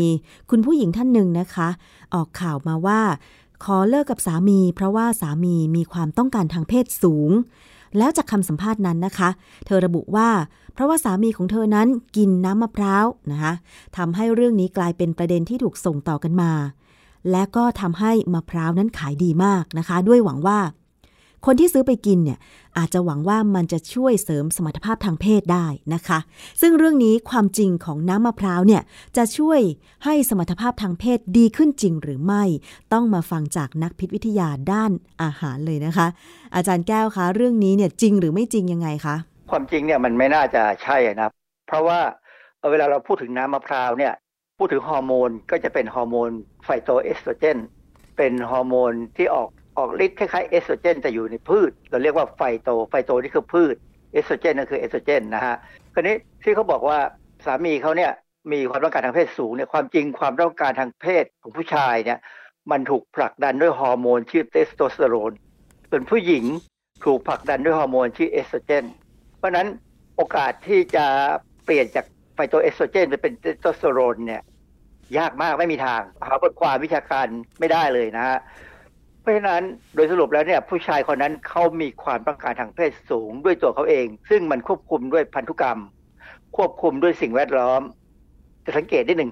[0.50, 1.70] คุณผู้หญิงท่านหนึ่งนะคะ
[2.14, 3.02] ออกข่าวมาว่า
[3.64, 7.32] ขอเลิกกับสามี เพราะว่าสามีมีความต้องการทางเพศสูง
[7.98, 9.30] แล้วจากคำสัมภาษณ์นั้นนะคะ
[9.66, 10.30] เธอระบุว่า
[10.74, 11.88] เพราะว่าสามีของเธอนั้น
[12.18, 13.54] กินน้ำมะพร้าวนะคะ
[13.98, 16.52] ทำให้เรื่องนี้กลายเป็นประเด็นที่ถูกส่งต่อกันมา
[17.32, 20.60] และก็ทำให้มะพร้าวนั้นขายดีมากนะคะ ด้วยหวังว่า
[21.46, 22.40] คนที่ซื้อไปกินเนี่ย
[22.78, 26.20] อาจจะหวังว่ามันจะช่วยเสริมสมรรถภาพทางเพศได้นะคะ
[26.62, 28.82] ซึ่งเรื่องนี้ความจริงของน้ำมะพร้าวเนี่ย
[29.18, 29.60] จะช่วย
[30.04, 32.44] ให้สมรรถภาพทางเพศดีขึ้นจริงหรือไม่
[32.94, 34.92] ต้องมาฟังจากนักพิษวิทยาด้าน
[35.22, 36.08] อาหารเลยนะคะ
[36.56, 39.16] อาจารย์แก้วคะเรื่องนี้เนี่ยจริงหรือไม่จริงยังไงคะ
[39.52, 41.30] ความจริงเนี่ยมันไม่น่าจะใช่นะ
[41.68, 42.00] เพราะว่า
[42.72, 44.14] เวลาเราพูดถึงน้ำมะพร้าวเนี่ย
[44.60, 46.30] พูดถึงฮอร์โมนก็จะเป็นฮอร์โมน
[46.64, 47.58] ไฟโตเอสโตรเจน
[48.18, 53.76] เป็นฮอร์โมนที่ออก ออกฤทธิ์คล้ายๆเอสโตรเจนแต่อยู่ในพืช เราเรียกว่า phyto phyto นี่คือพืช
[54.14, 55.56] เอสโตรเจนนั่นคือเอสโตรเจนนะฮะ
[55.94, 56.98] คราวนี้ที่เขาบอกว่า
[57.46, 58.12] สามีเขาเนี่ย
[58.52, 62.20] มีความต้องการทางเพศสูงเนี่ยความจริงความต้องการทางเพศของผู้ชายเนี่ย
[62.72, 65.32] มันถูกผลักดันด้วยฮอร์โมนชื่อเทสโทสเตอโรน
[65.90, 66.44] ส่วนผู้หญิง
[67.06, 68.86] ถูกผลักดันด้วยฮอร์โมนชื่อเอสโตรเจน
[69.38, 69.68] เพราะนั้น
[70.16, 71.06] โอกาสที่จะ
[71.66, 72.06] เปลี่ยนจาก
[72.36, 74.42] ไฟโตเอสโตรเจนไปเป็นเทสโทสเตอโรนเนี่ย
[75.18, 77.28] ยากมากไม่มีทางหาบทความวิชาการ
[77.60, 78.40] ไม่ได้เลยนะฮะ
[79.26, 79.64] เพราะฉะนั้น
[79.96, 85.80] โดยสรุปแล้วเนี่ยผู้ชายคนนั้นเขามีความต้องการทางเพศสูงด้วยตัวเขาเอง ซึ่งมันควบคุมด้วยพันธุกรรม
[86.58, 87.82] ควบคุมด้วยสิ่งแวดล้อม
[88.66, 89.32] จะสังเกตได้หนึ่ง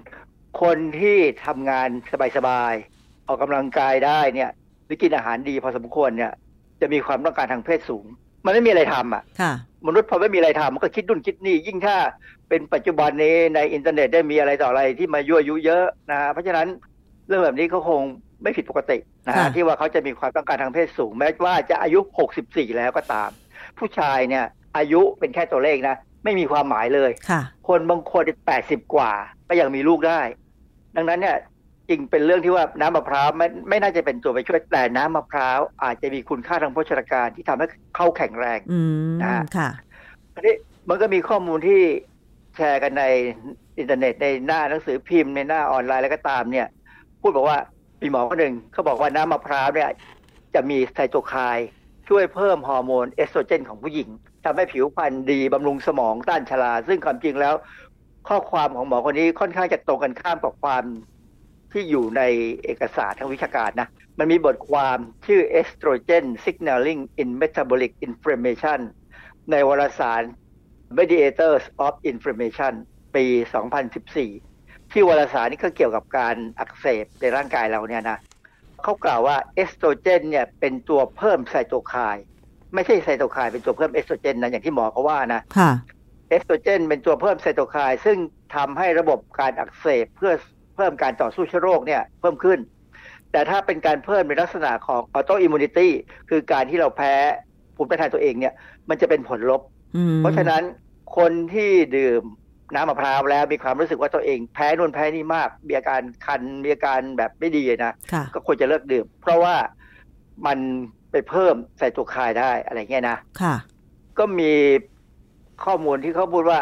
[0.61, 1.89] คนที่ทำงาน
[2.37, 4.49] สบายๆออกกำลังกายได้เนี่ย
[4.85, 6.31] หรือกินอาหารดีพอสมควรเนี่ย
[6.81, 8.05] จะมีความต้องการทางเพศสูง
[8.45, 9.23] มันไม่มีอะไรทำอะ
[9.87, 11.97] มนุษย์พอไม่มีอะไรทำมันก็คิดดุนคิดนี่ยิ่งถ้า
[12.49, 16.67] เป็นปัจจุบันนี้ในอินเทอร์เน็ตได้มีอะไรต่ออะไรที่มายั่วยุเยอะนะเพราะฉะนั้น
[17.27, 18.01] เรื่องแบบนี้ก็คง
[18.43, 21.99] ไม่ผิดปกตินะฮะค่ะที่ว่าเขาจะมีความต้องการทางเพศสูง แม้ว่าจะอายุ
[22.39, 23.29] 64 แล้วก็ตาม
[23.77, 24.45] ผู้ชายเนี่ย
[24.77, 28.23] อายุเป็นแค่ตัวเลขนะ ไม่มีความหมายเลยค่ะคนบางคน
[28.59, 29.11] 80 กว่า
[29.49, 30.21] ก็ยังมีลูกได้
[30.95, 31.37] ดังนั้นเนี่ย
[31.89, 37.65] จริงเป็นเรื่องที่ว่าน้ำมะพร้าวไม่ไม่น่าจะเป็นตัวไปช่วยแต่น้ำมะพร้าวอาจจะมีคุณค่าทางโภชนาการที่ทำให้
[37.95, 38.79] เขาแข็งแรงอื
[39.11, 39.69] มนะฮะค่ะ
[40.35, 40.55] อันนี้
[40.89, 41.81] มันก็มีข้อมูลที่
[42.55, 43.03] แชร์กันใน
[43.79, 46.67] อินเทอร์เน็ตในหน้าหนังสือพิมพ์ในหน้าออนไลน์แล้วก็ตามเนี่ย
[47.21, 47.57] พูดบอกว่า
[48.03, 49.89] มีหมอคนหนึ่งเขาบอกว่าน้ำมะพร้าวเนี่ย
[50.53, 51.67] จะมีไซโตไคน์
[52.07, 54.09] ช่วยเพิ่มฮอร์โมนเอสโตรเจนของผู้หญิง
[54.45, 57.55] ทำให้ผิวพรรณดีบำรุงสมองต้านชราซึ่งความจริงแล้ว
[58.27, 60.83] ข้อความของหมอคนนี้ค่อนข้างจะตรงกันข้ามกับความ
[61.71, 62.21] ที่อยู่ใน
[62.63, 63.87] เอกสารทางวิชาการนะ
[64.19, 68.79] มันมีบทความชื่อ Estrogen Signaling in Metabolic Inflammation
[69.51, 70.21] ในวารสาร
[70.97, 72.73] Mediators of Inflammation
[73.15, 73.25] ปี
[73.91, 74.52] 2014
[74.93, 78.17] ที่วารสารนี้ก็เกี่ยวกับการอักเสบในร่างกายเราเนี่ยนะ
[78.83, 82.25] เขากล่าวว่าเอสโตรเจนเนี่ยเป็นตัวเพิ่มไซโตไคน์
[82.73, 85.71] ไม่ใช่ไซโตไคน์เป็นตัวเพิ่มเอสโตรเจนนะอย่างที่หมอเขาว่านะค่ะ
[86.29, 88.17] เอสโตรเจนเป็นตัวเพิ่มไซโตไคน์ซึ่ง
[88.55, 90.33] ทำให้ระบบการอักเสบเพื่อ
[90.75, 92.59] เพิ่มการต่อสู้เชื้อโรคเนี่ยเพิ่มขึ้น
[93.31, 95.91] แต่ถ้าเป็นการเพิ่มในลักษณะของ autoimmunity
[96.29, 97.13] คือการที่เราแพ้
[97.75, 98.53] ภูมิต้านทานตัวเองเนี่ย
[98.89, 99.61] มันจะเป็นผลลบ
[99.95, 100.63] อืมเพราะฉะนั้น
[101.17, 102.21] คนที่ดื่ม
[102.73, 109.55] น้ำมะพร้าวแล้วมีความรู้สึกว่าตัวเองแพ้นู่นแพ้นี่มาก มีอาการคันมีอาการแบบไม่ดีนะค่ะก็ควรจะเลิกดื่ม เพราะว่า
[110.45, 110.57] มัน
[111.11, 113.55] ไปเพิ่มไซโตไคน์ได้อะไรเงี้ยนะค่ะ
[114.19, 114.51] ก็มี
[115.65, 116.59] ข้อมูลที่เขาพูดว่า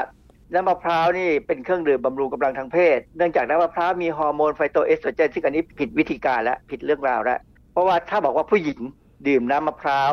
[0.53, 7.39] น้ำมะพร้าวนี่เป็นเครื่องดื่มบำรุงกำลังทางเพศ เนื่องจากน้ำมะพร้าวมีฮอร์โมนไฟโตเอสโตรเจนซึ่งอันนี้ผิดวิธีการแล้วผิดเรื่องราวแล้ว
[7.71, 8.79] เพราะว่าถ้าบอกว่าผู้หญิง
[9.27, 10.11] ดื่มน้ำมะพร้าว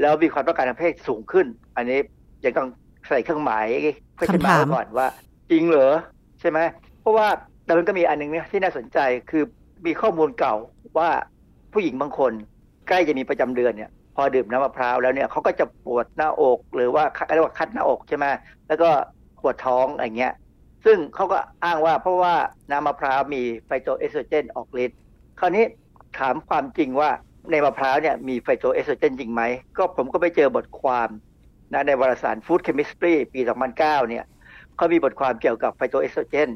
[0.00, 1.98] แล้วมีความต้องการทางเพศสูงขึ้น อันนี้
[2.44, 2.68] ยังต้อง
[3.08, 3.66] ใส่เครื่องหมาย
[4.14, 5.08] เพื่อคำถามไว้ก่อนว่า
[5.50, 5.92] จริงเหรอ
[6.40, 6.58] ใช่ไหม
[7.00, 7.28] เพราะว่า
[7.64, 8.98] แต่มันก็มีอันหนึงเนี่ยที่น่าสนใจ
[9.30, 9.42] คือ
[9.86, 10.54] มีข้อมูลเก่า
[10.98, 11.10] ว่า
[11.72, 12.32] ผู้หญิงบางคน
[12.88, 18.24] ใกล้จะมีประจำเดือนเนี่ย พอดื่มน้ำมะพร้าวแล้วเนี่ยเขาก็จะปวดหน้าอกหรือว่าเรียกว่าคัดหน้าอกใช่ไหม
[18.68, 18.90] แล้วก็
[19.40, 20.32] ปวดท้องอะไรเงี้ย
[20.84, 22.34] ซึ่งเขาก็อ้างว่าเพราะว่า
[22.70, 24.98] น้ำมะพร้าวมีไฟโตเอสโตรเจนออกฤทธิ์
[25.40, 25.64] คราวนี้
[26.18, 27.10] ถามความจริงว่า
[27.50, 29.42] ในมะพร้าวเนี่ยมีไฟโตเอสโตรเจนจริงไหม
[29.76, 31.08] ก็ผมก็ไปเจอบทความ
[31.72, 33.40] นะในวารสาร Food Chemistry ปี
[33.74, 34.24] 2009 เนี่ย
[34.76, 36.50] เขามีบทความเกี่ยวกับไฟโตเอสโตรเจน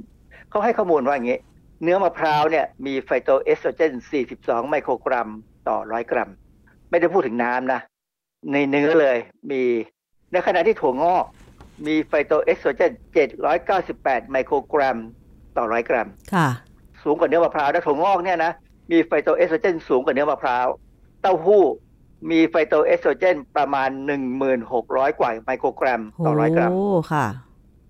[0.50, 1.38] เขาให้ข้อมูลว่าอย่างนี้
[1.82, 3.92] เนื้อมะพร้าวเนี่ยมีไฟโตเอสโตรเจน
[4.30, 5.28] 42 ไมโครกรัม
[5.68, 6.30] ต่อ100กรัม
[6.90, 7.80] ไม่ได้พูดถึงน้ำนะ
[8.52, 9.16] ในเนื้อเลย
[9.50, 9.62] มี
[10.32, 11.24] ในขณะที่ถั่วงอก
[11.86, 12.92] มีไฟโตเอสโตรเจน
[13.56, 14.96] 798 ไมโครกรัม
[15.56, 16.48] ต่อ100กรัม ค่ะ
[17.02, 18.52] สูงกว่าเนื้อมะพร้าวและถั่วงอกเนี่ยนะ
[18.92, 20.66] มีไฟโตเอสโตรเจน สูงกว่าเนื้อมะพร้าว
[21.22, 21.64] เต้าหู้
[22.30, 23.88] มีไฟโตเอสโตรเจน ประมาณ
[24.54, 27.26] 1,600 กว่าไมโครกรัมต่อ100กรัม โอ้ ค่ะ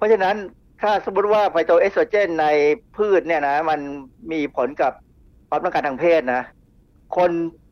[0.00, 0.36] เพราะฉะนั้น
[0.80, 2.46] ถ้าสมมติว่าไฟโตเอสโตรเจนใน
[2.96, 3.80] พืชเนี่ยนะมัน
[4.32, 4.92] มีผลกับ
[5.48, 6.42] ความต้องการทางเพศนะ
[7.16, 7.30] คน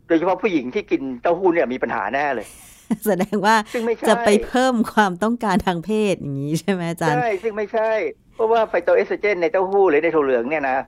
[0.09, 2.47] โดยเฉพาะผู้หญิงที่กินเต้าหู้เนี่ยมีปัญหาแน่เลย
[3.07, 7.91] แสดงว่าซึ่งไม่ใช่จะไปเพิ่มความต้องการทางเพศอย่างนี้ใช่ไหมอาจารย์ใช่ซึ่งไม่ใช่
[8.35, 10.79] เพราะว่าไฟโตเอสโตรเจนในเต้าหู้หรือในถั่วเหลืองเนี่ยนะ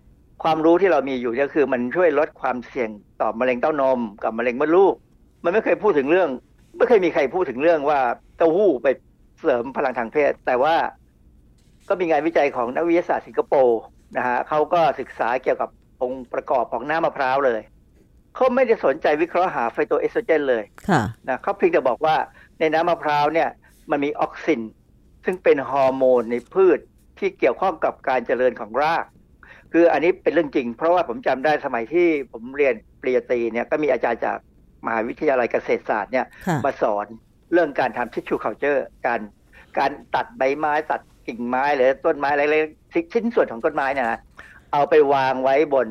[0.42, 4.94] ความรู้ที่เรามีอยู่เนี่ยคือมันช่วยลดความเสี่ยงต่อมะเร็งเต้านมกับมะเร็งมดลูก
[5.44, 6.28] มันไม่เคยพูดถึงเรื่อง
[6.76, 8.00] ไม่เคยมีใครพูดถึงเรื่องว่า
[8.36, 8.86] เต้าหู้ไป
[9.40, 10.74] เสริมพลังทางเพศ แต่ว่า
[11.90, 13.80] ก็มีงานวิจัยของนักวิทยาศาสตร์สิงคโปร์
[14.16, 15.70] นะฮะเขาก็ศึกษาเกี่ยวกับ
[16.02, 17.60] องค์ประกอบของน้ำมะพร้าวเลย
[18.34, 22.16] เขาไม่ได้สนใจวิเคราะห์หาไฟโตเอสโตรเจนเลยค่ะนะเขาเพียงแต่บอกว่า
[22.60, 23.48] ในน้ำมะพร้าวเนี่ย
[23.90, 24.62] มันมีออกซิน
[25.24, 26.78] ซึ่งเป็นฮอร์โมนในพืช
[27.18, 29.04] ที่เกี่ยวข้องกับการเจริญของราก
[29.72, 34.36] คืออันนี้เป็นเรื่องจริง เพราะว่าผมจำได้สมัยที่ผมเรียนปริญญาตรีเนี่ยก็มีอาจารย์จาก
[34.86, 37.06] มหาวิทยาลัยเกษตรศาสตร์เนี่ยค่ะมาสอน
[37.52, 39.20] เรื่องการทำ tissue culture การ
[39.78, 44.20] การตัดใบไม้ตัด กิ่งไม้หรือต้นไม้อะไรๆชิ้นส่วนของต้นไม้เนี่ยนะ
[44.72, 45.88] เอาไปวางไว้บน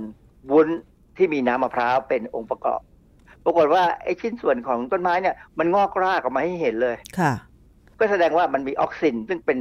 [0.52, 0.68] วุ้น
[1.18, 2.80] ที่มีน้ำมะพร้าวเป็นองค์ประกอบ
[3.46, 7.34] ปรากฏว่าไอ้ชิ้นส่วนของต้นไม้เนี่ย มันงอกรากออกมาให้เห็นเลยค่ะ
[8.00, 9.58] ก็แสดงว่ามันมีออกซิน ซึ่งเป็น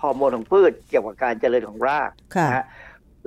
[0.00, 2.64] ฮอร์โมนของพืชเกี่ยวกับการเจริญของรากค่ะนะฮะ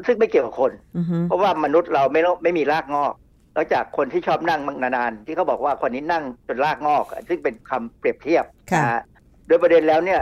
[0.06, 3.14] ซึ่งไม่เกี่ยวกับคนอือฮึเพราะว่ามนุษย์เราไม่ต้องไม่มีรากงอก
[3.56, 9.02] นอกจากคนที่ชอบนั่งนานๆที่เขาบอกว่าคนนี้นั่งจนรากงอก ซึ่งเป็นคำเปรียบเทียบค่ะนะฮะ
[9.48, 10.22] โดยประเด็นแล้วเนี่ย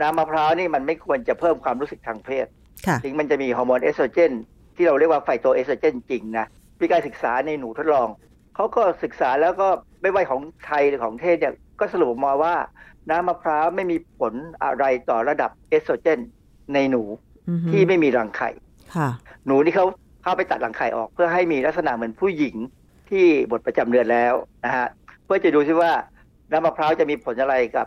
[0.00, 2.46] น้ำมะพร้าวนี่มันไม่ควรจะเพิ่มความรู้สึกทางเพศ
[2.86, 4.32] ค่ะถึงมันจะมีฮอร์โมนเอสโตรเจน
[4.76, 6.46] ที่เราเรียกว่าไฟโตเอสโตรเจนจริงนะ
[6.80, 8.08] มีการศึกษาในหนูทดลอง
[8.54, 9.68] เขาก็ศึกษาแล้วก็
[10.02, 12.54] ไม่ว่าของไทยหรือของเทศเนี่ยก็สรุปออกมาว่า
[13.10, 16.20] น้ำมะพร้าวไม่มีผลอะไรต่อระดับเอสโตรเจน
[16.74, 17.02] ในหนู
[17.48, 18.50] อือฮึที่ไม่มีรังไข่
[18.96, 19.08] ค่ะ
[19.46, 19.86] หนูนี่เขา
[20.22, 22.54] เข้าไปตัดรังไข่ออก เพื่อให้มีลักษณะเหมือนผู้หญิง
[23.10, 24.34] ที่หมดประจำเดือนแล้ว
[24.64, 24.86] นะฮะ
[25.24, 25.92] เพื่อจะดูซิว่า
[26.52, 27.86] น้ำมะพร้าวจะมีผลอะไรกับ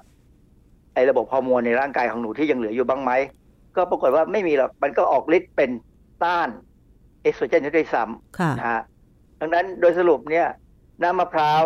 [0.93, 3.11] ไอ้ระบบฮอร์โมนในร่างกายของหนูที่ยังเหลืออยู่บ้างไหม
[3.75, 5.71] ก็ปรากฏว่าไม่มีหรอก มันก็ออกฤทธิ์เป็น
[6.23, 6.49] ต้าน
[7.23, 8.03] เอสโตรเจนด้วยซ้ำ
[8.39, 8.81] ค่ะนะฮะ
[9.39, 10.47] ดังนั้นโดยสรุปเนี่ย
[11.01, 11.61] น้ำมะพร้าว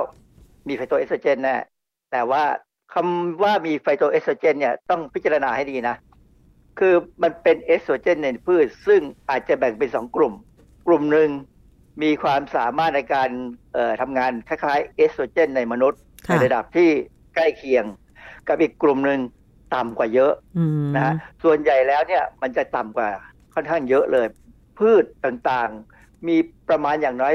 [0.68, 1.58] มีไฟโตเอสโตรเจนแน่
[2.12, 2.44] แต่ว่า
[2.94, 5.96] คำว่ามีไฟโตเอสโตรเจนเนี่ยต้องพิจารณาให้ดีนะ
[6.80, 10.34] คือมันเป็นเอสโตรเจนในพืช ซึ่งอาจจะแบ่งเป็นสองกลุ่ม
[10.88, 11.30] กลุ่มหนึ่ง
[12.04, 13.30] มีความสามารถในการ
[14.02, 16.90] ทำงานคล้ายๆเอสโตรเจนในมนุษย์ ในระดับที่
[17.36, 17.86] ใกล้เคียง
[18.48, 19.20] กับอีกกลุ่มหนึ่ง
[19.76, 20.34] ต่ำกว่าเยอะ
[20.98, 23.10] นะส่วนใหญ่แล้วเนี่ยมันจะต่ำกว่า
[23.54, 24.28] ค่อนข้างเยอะเลย
[24.80, 26.38] พืชต่างๆ มี
[26.70, 27.34] ประมาณอย่างน้อย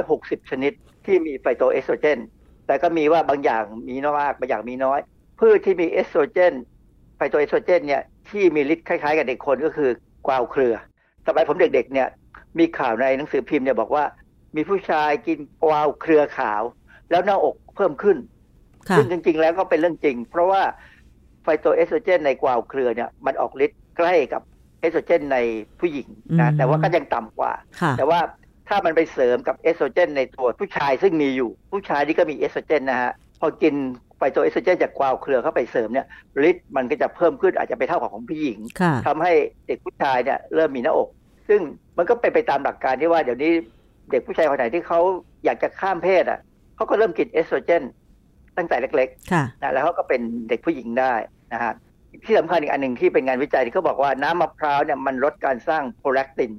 [0.00, 0.72] 260 ชนิด
[1.06, 2.18] ที่มีไฟโตเอสโตรเจน
[2.66, 5.00] แต่ก็มีว่าบางอย่างมีน้อยมากบางอย่างมีน้อย
[5.40, 6.54] พืชที่มีเอสโตรเจน
[7.16, 9.90] ไฟโตเอสโตรเจนเนี่ยที่มีฤทธิ์คล้ายๆ กับเด็กคนก็คือ
[10.26, 10.74] กวาวเครือ
[11.26, 12.08] สมัยผมเด็กๆเนี่ย
[12.58, 14.04] มีข่าวในหนังสือพิมพ์เนี่ยบอกว่า
[14.56, 16.62] มีผู้ชายกินกวาวเครือขาว
[17.10, 18.16] แล้วหน้าอกเพิ่มขึ้น
[18.96, 20.62] ซึ่งจริง ๆ แล้วก็เป็นเรื่องจริง เพราะว่า
[21.42, 24.42] ไฟโตเอสโตรเจนในกวาวเครือเนี่ยมันออกฤทธิ์ใกล้กับ
[24.80, 25.38] เอสโตรเจนใน
[25.80, 26.08] ผู้หญิง
[26.40, 27.52] นะแต่ว่าก็ยังต่ำกว่า
[27.98, 28.20] แต่ว่า
[28.68, 33.74] ถ้ามันไปเสริมกับเอสโตรเจน ในตัวผู้ชายซึ่งมีอยู่ ผู้ชายที่ก็มีเอสโตรเจนนะฮะพอกิน
[34.16, 36.06] ไฟโตเอสโตรเจนจากกวาวเครือเข้าไปเสริมเนี่ย
[36.48, 38.58] ฤทธิ์มันก็จะเพิ่มขึ้นอาจจะไปเท่ากับของผู้หญิง
[39.06, 39.32] ทำให้
[39.66, 41.08] เด็กผู้ชายเนี่ยเริ่มมีหน้าอก
[41.48, 41.60] ซึ่ง
[41.96, 43.52] มันก็เป็นไปตามหลักการที่ว่าเดี๋ยวนี้
[44.10, 45.00] เด็กผู้ชายคนไหนที่เขา
[45.44, 46.40] อยากจะข้ามเพศอะ
[46.76, 47.82] เขาก็เริ่มกินเอสโตรเจน
[48.56, 51.14] ตั้งแต่เล็กๆนะแล้วเขาก็เป็นเด็กผู้หญิงได้
[51.52, 51.72] นะฮะ
[52.24, 56.52] ที่สำคัญอีกอันหนึ่งที่เป็นงานวิจัยที่เขาบอกว่าน้ำมะพร้าวเนี่ยมันลดการสร้าง prolactin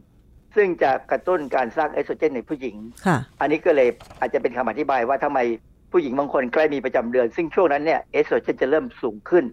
[0.55, 2.75] ซึ่งจะกระตุ้นการสร้างเอสโตรเจนในผู้หญิง
[3.39, 3.89] อันนี้ก็เลย
[4.19, 5.39] อาจจะเป็นคำอธิบายว่าทำไม
[5.91, 9.45] ผู้หญิงบางคนใกล้มีประจำเดือน ซึ่งช่วงนั้นเนี่ยเอสโตรเจนจะเริ่มสูงขึ้น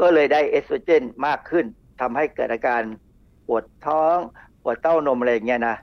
[0.00, 1.64] ก็เลยได้เอสโตรเจนมากขึ้น
[2.00, 2.82] ทำให้เกิดอาการ
[3.46, 4.16] ปวดท้อง
[4.62, 5.76] ปวดเต้านมอะไรอย่างเงี้ยนะ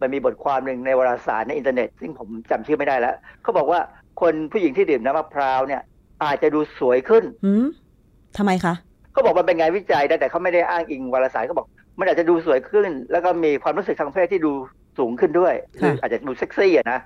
[0.00, 3.80] มันมีบทความหนึ่งในวารสารในอินเทอร์เน็ต ซึ่งผมจำชื่อไม่ได้แล้วเขาบอกว่า
[4.20, 5.82] คนผู้หญิงที่ดื่มน้ำมะพร้าวเนี่ย
[6.24, 7.24] อาจจะดูสวยขึ้น
[8.36, 8.74] ทำไมคะ
[9.12, 11.66] เขาบอกมันเป็นงานวิจัยแต่เขาไม่ได้อ้างอิงวารสารเขาบอก
[11.98, 14.52] มันอาจจะดูสวยขึ้น แล้วก็มีความรู้สึกทางเพศที่ดู
[14.98, 17.00] สูงขึ้นด้วยคืออาจจะดูเซ็กซี่อะนะ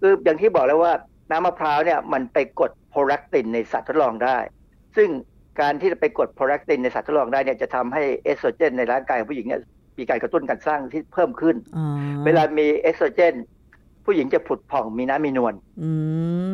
[0.00, 0.92] คืออย่างที่บอกแล้วว่า
[1.30, 4.38] น้ำมะพร้าวเนี่ยมันไปกดโพแลคตินในสัตว์ทดลองได้
[4.96, 5.08] ซึ่ง
[5.60, 9.60] การที่จะไปกดโพแลคตินในสัตว์ทดลองได้เนี่ยจะทำให้เอสโตรเจนในร่างกายของผู้หญิงเนี่ย
[9.98, 11.56] มีการกระตุ้นการสร้างที่เพิ่มขึ้น
[12.24, 13.34] เวลามีเอสโตรเจน
[14.08, 15.90] ผู้หญิงจะผุดผ่องมีน้ำมีนวลอื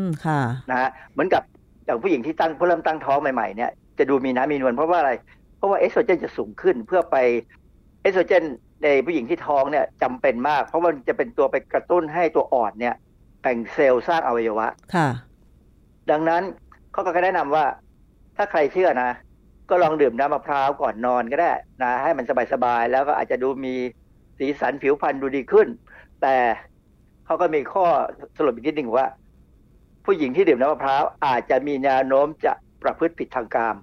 [0.02, 0.40] มค่ะ
[0.70, 1.42] นะฮะเหมือนกับ
[1.84, 5.12] อย่างผู้หญิงที่ตั้งเพิ่เริ่มตั้งท้องใหม่ๆเนี่ยจะดูมีน้ำมีนวลเพราะว่าอะไร
[5.56, 7.16] เพราะว่าเอสโตรเจนจะสูงขึ้นเพราะไอ้
[8.02, 8.44] เอสโตรเจน
[8.82, 12.94] ในผู้หญิงที่ท้องเนี่ยจำเป็นมาก เพราะว่าจะเป็นตัวไปกระตุ้นให้ตัวอ่อนเนี่ย
[13.42, 15.08] แบ่งเซลล์สร้างอวัยวะ ค่ะ
[16.10, 16.42] ดังนั้น
[16.92, 17.64] เขาก็แนะนำว่า
[18.36, 19.10] ถ้าใครเชื่อนะ
[19.70, 21.52] ก็ลองดื่มน้ำมะพร้าวก่อนนอนก็ได้
[21.82, 23.74] นะให้มันสบายๆแล้วก็อาจจะดูมี
[24.38, 25.68] สีสันผิวพรรณดูดีขึ้น
[26.22, 26.36] แต่
[27.26, 27.84] เขาก็มีข้อ
[28.36, 29.08] สรุปอีกนิดหนึ่งว่า
[30.04, 32.52] ผู้หญิงที่ดื่มน้ำมะพร้าวอาจจะมีแนวโน้มจะ
[32.82, 33.76] ประพฤติผิดทางกาม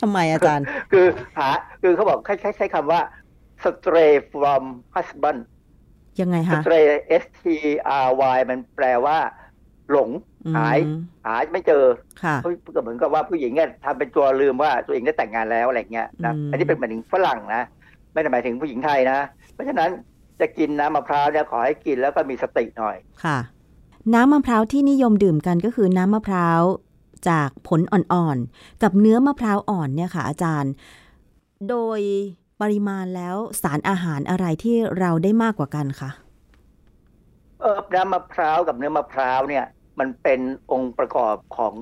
[0.00, 1.06] ทำไมอาจารย์ คือ
[1.38, 1.48] หา
[1.82, 3.00] คือเขาบอกใช้ใช้คำว่า
[3.64, 4.62] stray from
[4.94, 5.40] husband
[6.20, 6.84] ยังไงคะ stray
[7.22, 7.42] s t
[8.08, 9.18] r y มันแปลว่า
[9.90, 10.10] หลง
[10.56, 10.78] หาย
[11.24, 11.84] หาไม่เจอ
[12.42, 17.62] ก็เหมือนกับว่าผู้หญิงเนี่ยทำเป็นตัวลืมว่าตัวเองได้แต่งงานแล้วอะไรเงี้ยนะอันนี้เป็นหมายถึงฝรั่งนะ
[18.12, 19.18] ไม่ได้หมายถึงผู้หญิงไทยนะ
[19.54, 19.90] เพราะฉะนั้น
[20.40, 23.38] จะกินน้ำมะพร้าวเนี่ยขอให้กินแล้วก็มีสติหน่อยค่ะ
[24.14, 26.62] น้ำมะพร้าวที่นิยมดื่มกันก็คือน้ำมะพร้าว
[27.28, 30.72] จากผลอ่อนๆ กับเนื้อมะพร้าวอ่อนเนี่ยค่ะอาจารย์
[31.68, 32.00] โดย
[32.60, 36.10] ปริมาณแล้วสารอาหารอะไรที่เราได้มากกว่ากันคะ
[37.60, 39.64] เออน้ำมะพร้าวกับเนื้อมะพร้าวเนี่ย
[39.98, 40.40] มันเป็น
[40.72, 41.74] องค์ประกอบของ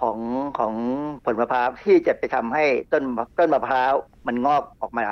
[0.00, 0.18] ของ
[0.58, 0.74] ของ
[1.24, 3.04] ผลมะพร้าวที่จะไปทำให้ต้น
[3.38, 3.92] ต้นมะพร้าว
[4.26, 5.06] มันงอกออกมา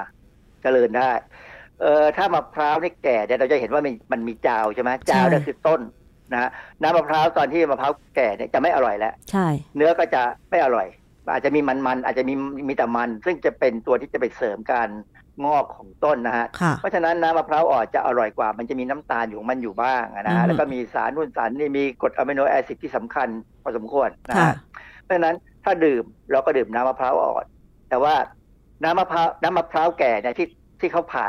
[0.63, 1.11] เจริญได้
[1.81, 5.81] เออถ้ามะพร้าวนี่แก่เนี่ยเราจะเห็นว่ามันมันมีจาวใช่ไหมจาวนั่นคือต้น
[6.33, 6.51] นะ
[6.83, 9.47] น้ำมะพร้าวตอนที่มะพร้าวแก่เนี่ยจะไม่อร่อยแล้วใช่
[9.77, 10.87] เนื้อก็จะไม่อร่อย
[11.33, 12.35] อาจจะมีมันมันอาจจะมี
[12.69, 14.89] มีแต่มัน ซึ่งจะเป็นตัวที่จะไปเสริมการ
[15.45, 16.47] งอกของต้นนะฮะ
[16.81, 23.29] เพราะฉะนั้นน้ำมะพร้าวอ่อนจะอร่อยกว่า มันจะมีน้ำตาลอยู่มันอยู่บ้างนะฮะแล้วก็มีสารนุ่นสารนี่มีกรดอะมิโนแอซิดที่สำคัญ
[23.63, 24.53] พอสมควรนะฮะ
[25.03, 27.47] เพราะฉะนั้นถ้าดื่มเราก็ดื่มน้ำมะพร้าวอ่อน
[27.89, 28.15] แต่ว่า
[28.83, 30.49] น้ำมะพร้าวน้ำมะพร้าวแก่เนี่ยที่
[30.81, 31.27] ที่เขาผ่า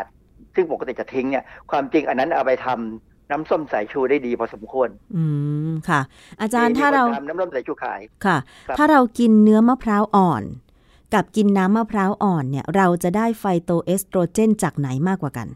[0.57, 5.23] ซึ่งปกติจะทิ้งเนี่ยความจริงอันนั้นเอาไปทำน้ำส้มสายชูได้ดีพอสมควร อื
[5.69, 6.01] ม ค่ะ
[6.41, 8.37] อาจารย์ถ้าเราน้ำส้มสายชูขาย ค่ะ
[8.77, 10.43] ถ้าเรากินเนื้อมะพร้าวอ่อน
[11.13, 15.47] กับกินน้ำมะพร้าวอ่อนเนี่ย เราจะได้ไฟโตเอสโตรเจนจากไหนมากกว่ากัน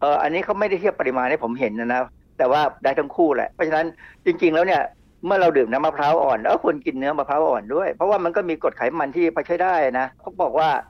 [0.00, 2.02] เอออันนี้เขาไม่ได้เทียบปริมาณให้ผมเห็นนะนะ
[2.38, 3.86] แต่ว่าได้ทั้งคู่แหละ เพราะฉะนั้น
[4.24, 4.82] จริง ๆ แล้วเนี่ย
[5.26, 10.89] เมื่อเราดื่มน้ำมะพร้าวอ่อน แล้วควรกินเนื้อมะพร้าวอ่อนด้วย เพราะว่ามันก็มีกรดไขมันที่พอใช้ได้นะเขาบอกว่าม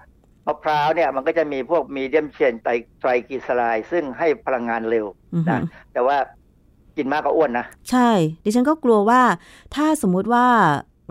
[0.52, 2.68] ะพร้าวเนี่ยมันก็จะมีพวกมีเดียมเชนไต
[3.00, 5.06] ไตรกลีเซอไรด์ซึ่งให้พลังงานเร็ว
[5.50, 5.60] นะ
[5.92, 6.16] แต่ว่า
[6.96, 8.10] กินมากก็อ้วนนะ ใช่
[8.44, 9.22] ดิฉันก็กลัวว่า
[9.74, 10.46] ถ้าสมมุติว่า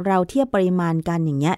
[0.05, 1.57] เราเทียบปริมาณกันอย่างเงี้ย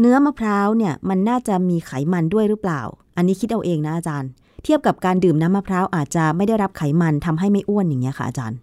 [0.00, 2.82] เนื้อมะพร้าวเนี่ยมันน่าจะมีไขมันด้วยหรือเปล่า
[3.16, 4.30] อันนี้คิดเอาเองนะอาจารย์
[4.64, 8.58] เทียบกับการดื่มน้ำมะพร้าวอาจจะไม่ได้รับไขมันทำให้ไม่อ้วนอย่างเงี้ยค่ะอาจารย์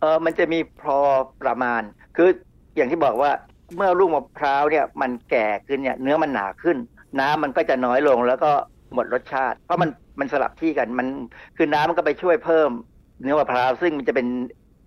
[0.00, 0.98] เออมันจะมีพอ
[1.42, 1.80] ประมาณ
[2.16, 2.28] คือ
[2.76, 3.30] อย่างที่บอกว่า
[3.76, 6.76] เมื่อลูกมะพร้าวเนี่ยมันแก่ขึ้นเนี่ยเนื้อมันหนาขึ้น
[7.20, 8.50] น้ำมันก็จะน้อยลงแล้วก็
[8.94, 9.90] หมดรสชาติ เพราะมัน
[10.20, 11.06] มันสลับที่กันมัน
[11.56, 12.70] คือน้ำมันก็ไปช่วยเพิ่ม
[13.22, 14.26] เนื้อมะพร้าวซึ่งมันจะเป็น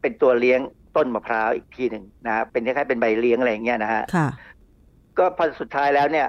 [0.01, 0.59] เป็นตัวเลี้ยง
[0.97, 4.27] ต้นมะพร้าวอีกทีหนึ่งนะฮะเป็นคล้ายๆเป็นใบเลี้ยงอะไรอย่างเงี้ยนะฮะค่ะ
[5.17, 6.27] ก็พอสุดท้ายแล้วเนี่ย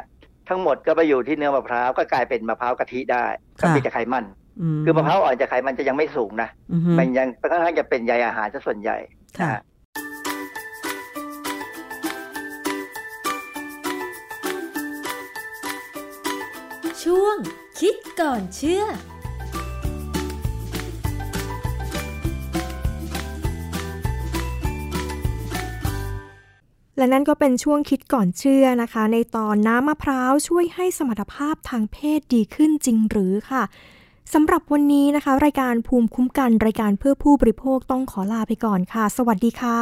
[0.48, 3.24] ทั้งหมดก็ไปอยู่ที่เนื้อมะพร้าวก็กลายเป็นมะพร้าวกะทิได้
[3.60, 4.24] ก็มีแต่ไขมัน
[4.84, 8.98] คือมะพร้าวอ่อนจะไขมันจะยังไม่สูงนะอือฮึมันยังค่อนข้างจะเป็นใยอาหารซะส่วนใหญ่
[17.80, 18.84] คิดก่อนเชื่อ
[26.96, 33.62] และนั่นก็เป็นช่วงคิดก่อนเชื่อนะคะ ในตอนน้ำมะพร้าวช่วยให้สมรรถภาพทางเพศดีขึ้นจริงหรือค่ะ
[34.32, 39.80] สำหรับวันนี้นะคะ รายการภูมิคุ้มกันรายการเพื่อผู้บริโภคต้องขอลาไปก่อนค่ะ สวัสดีค่ะ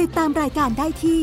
[0.00, 1.22] ติดตามรายการได้ที่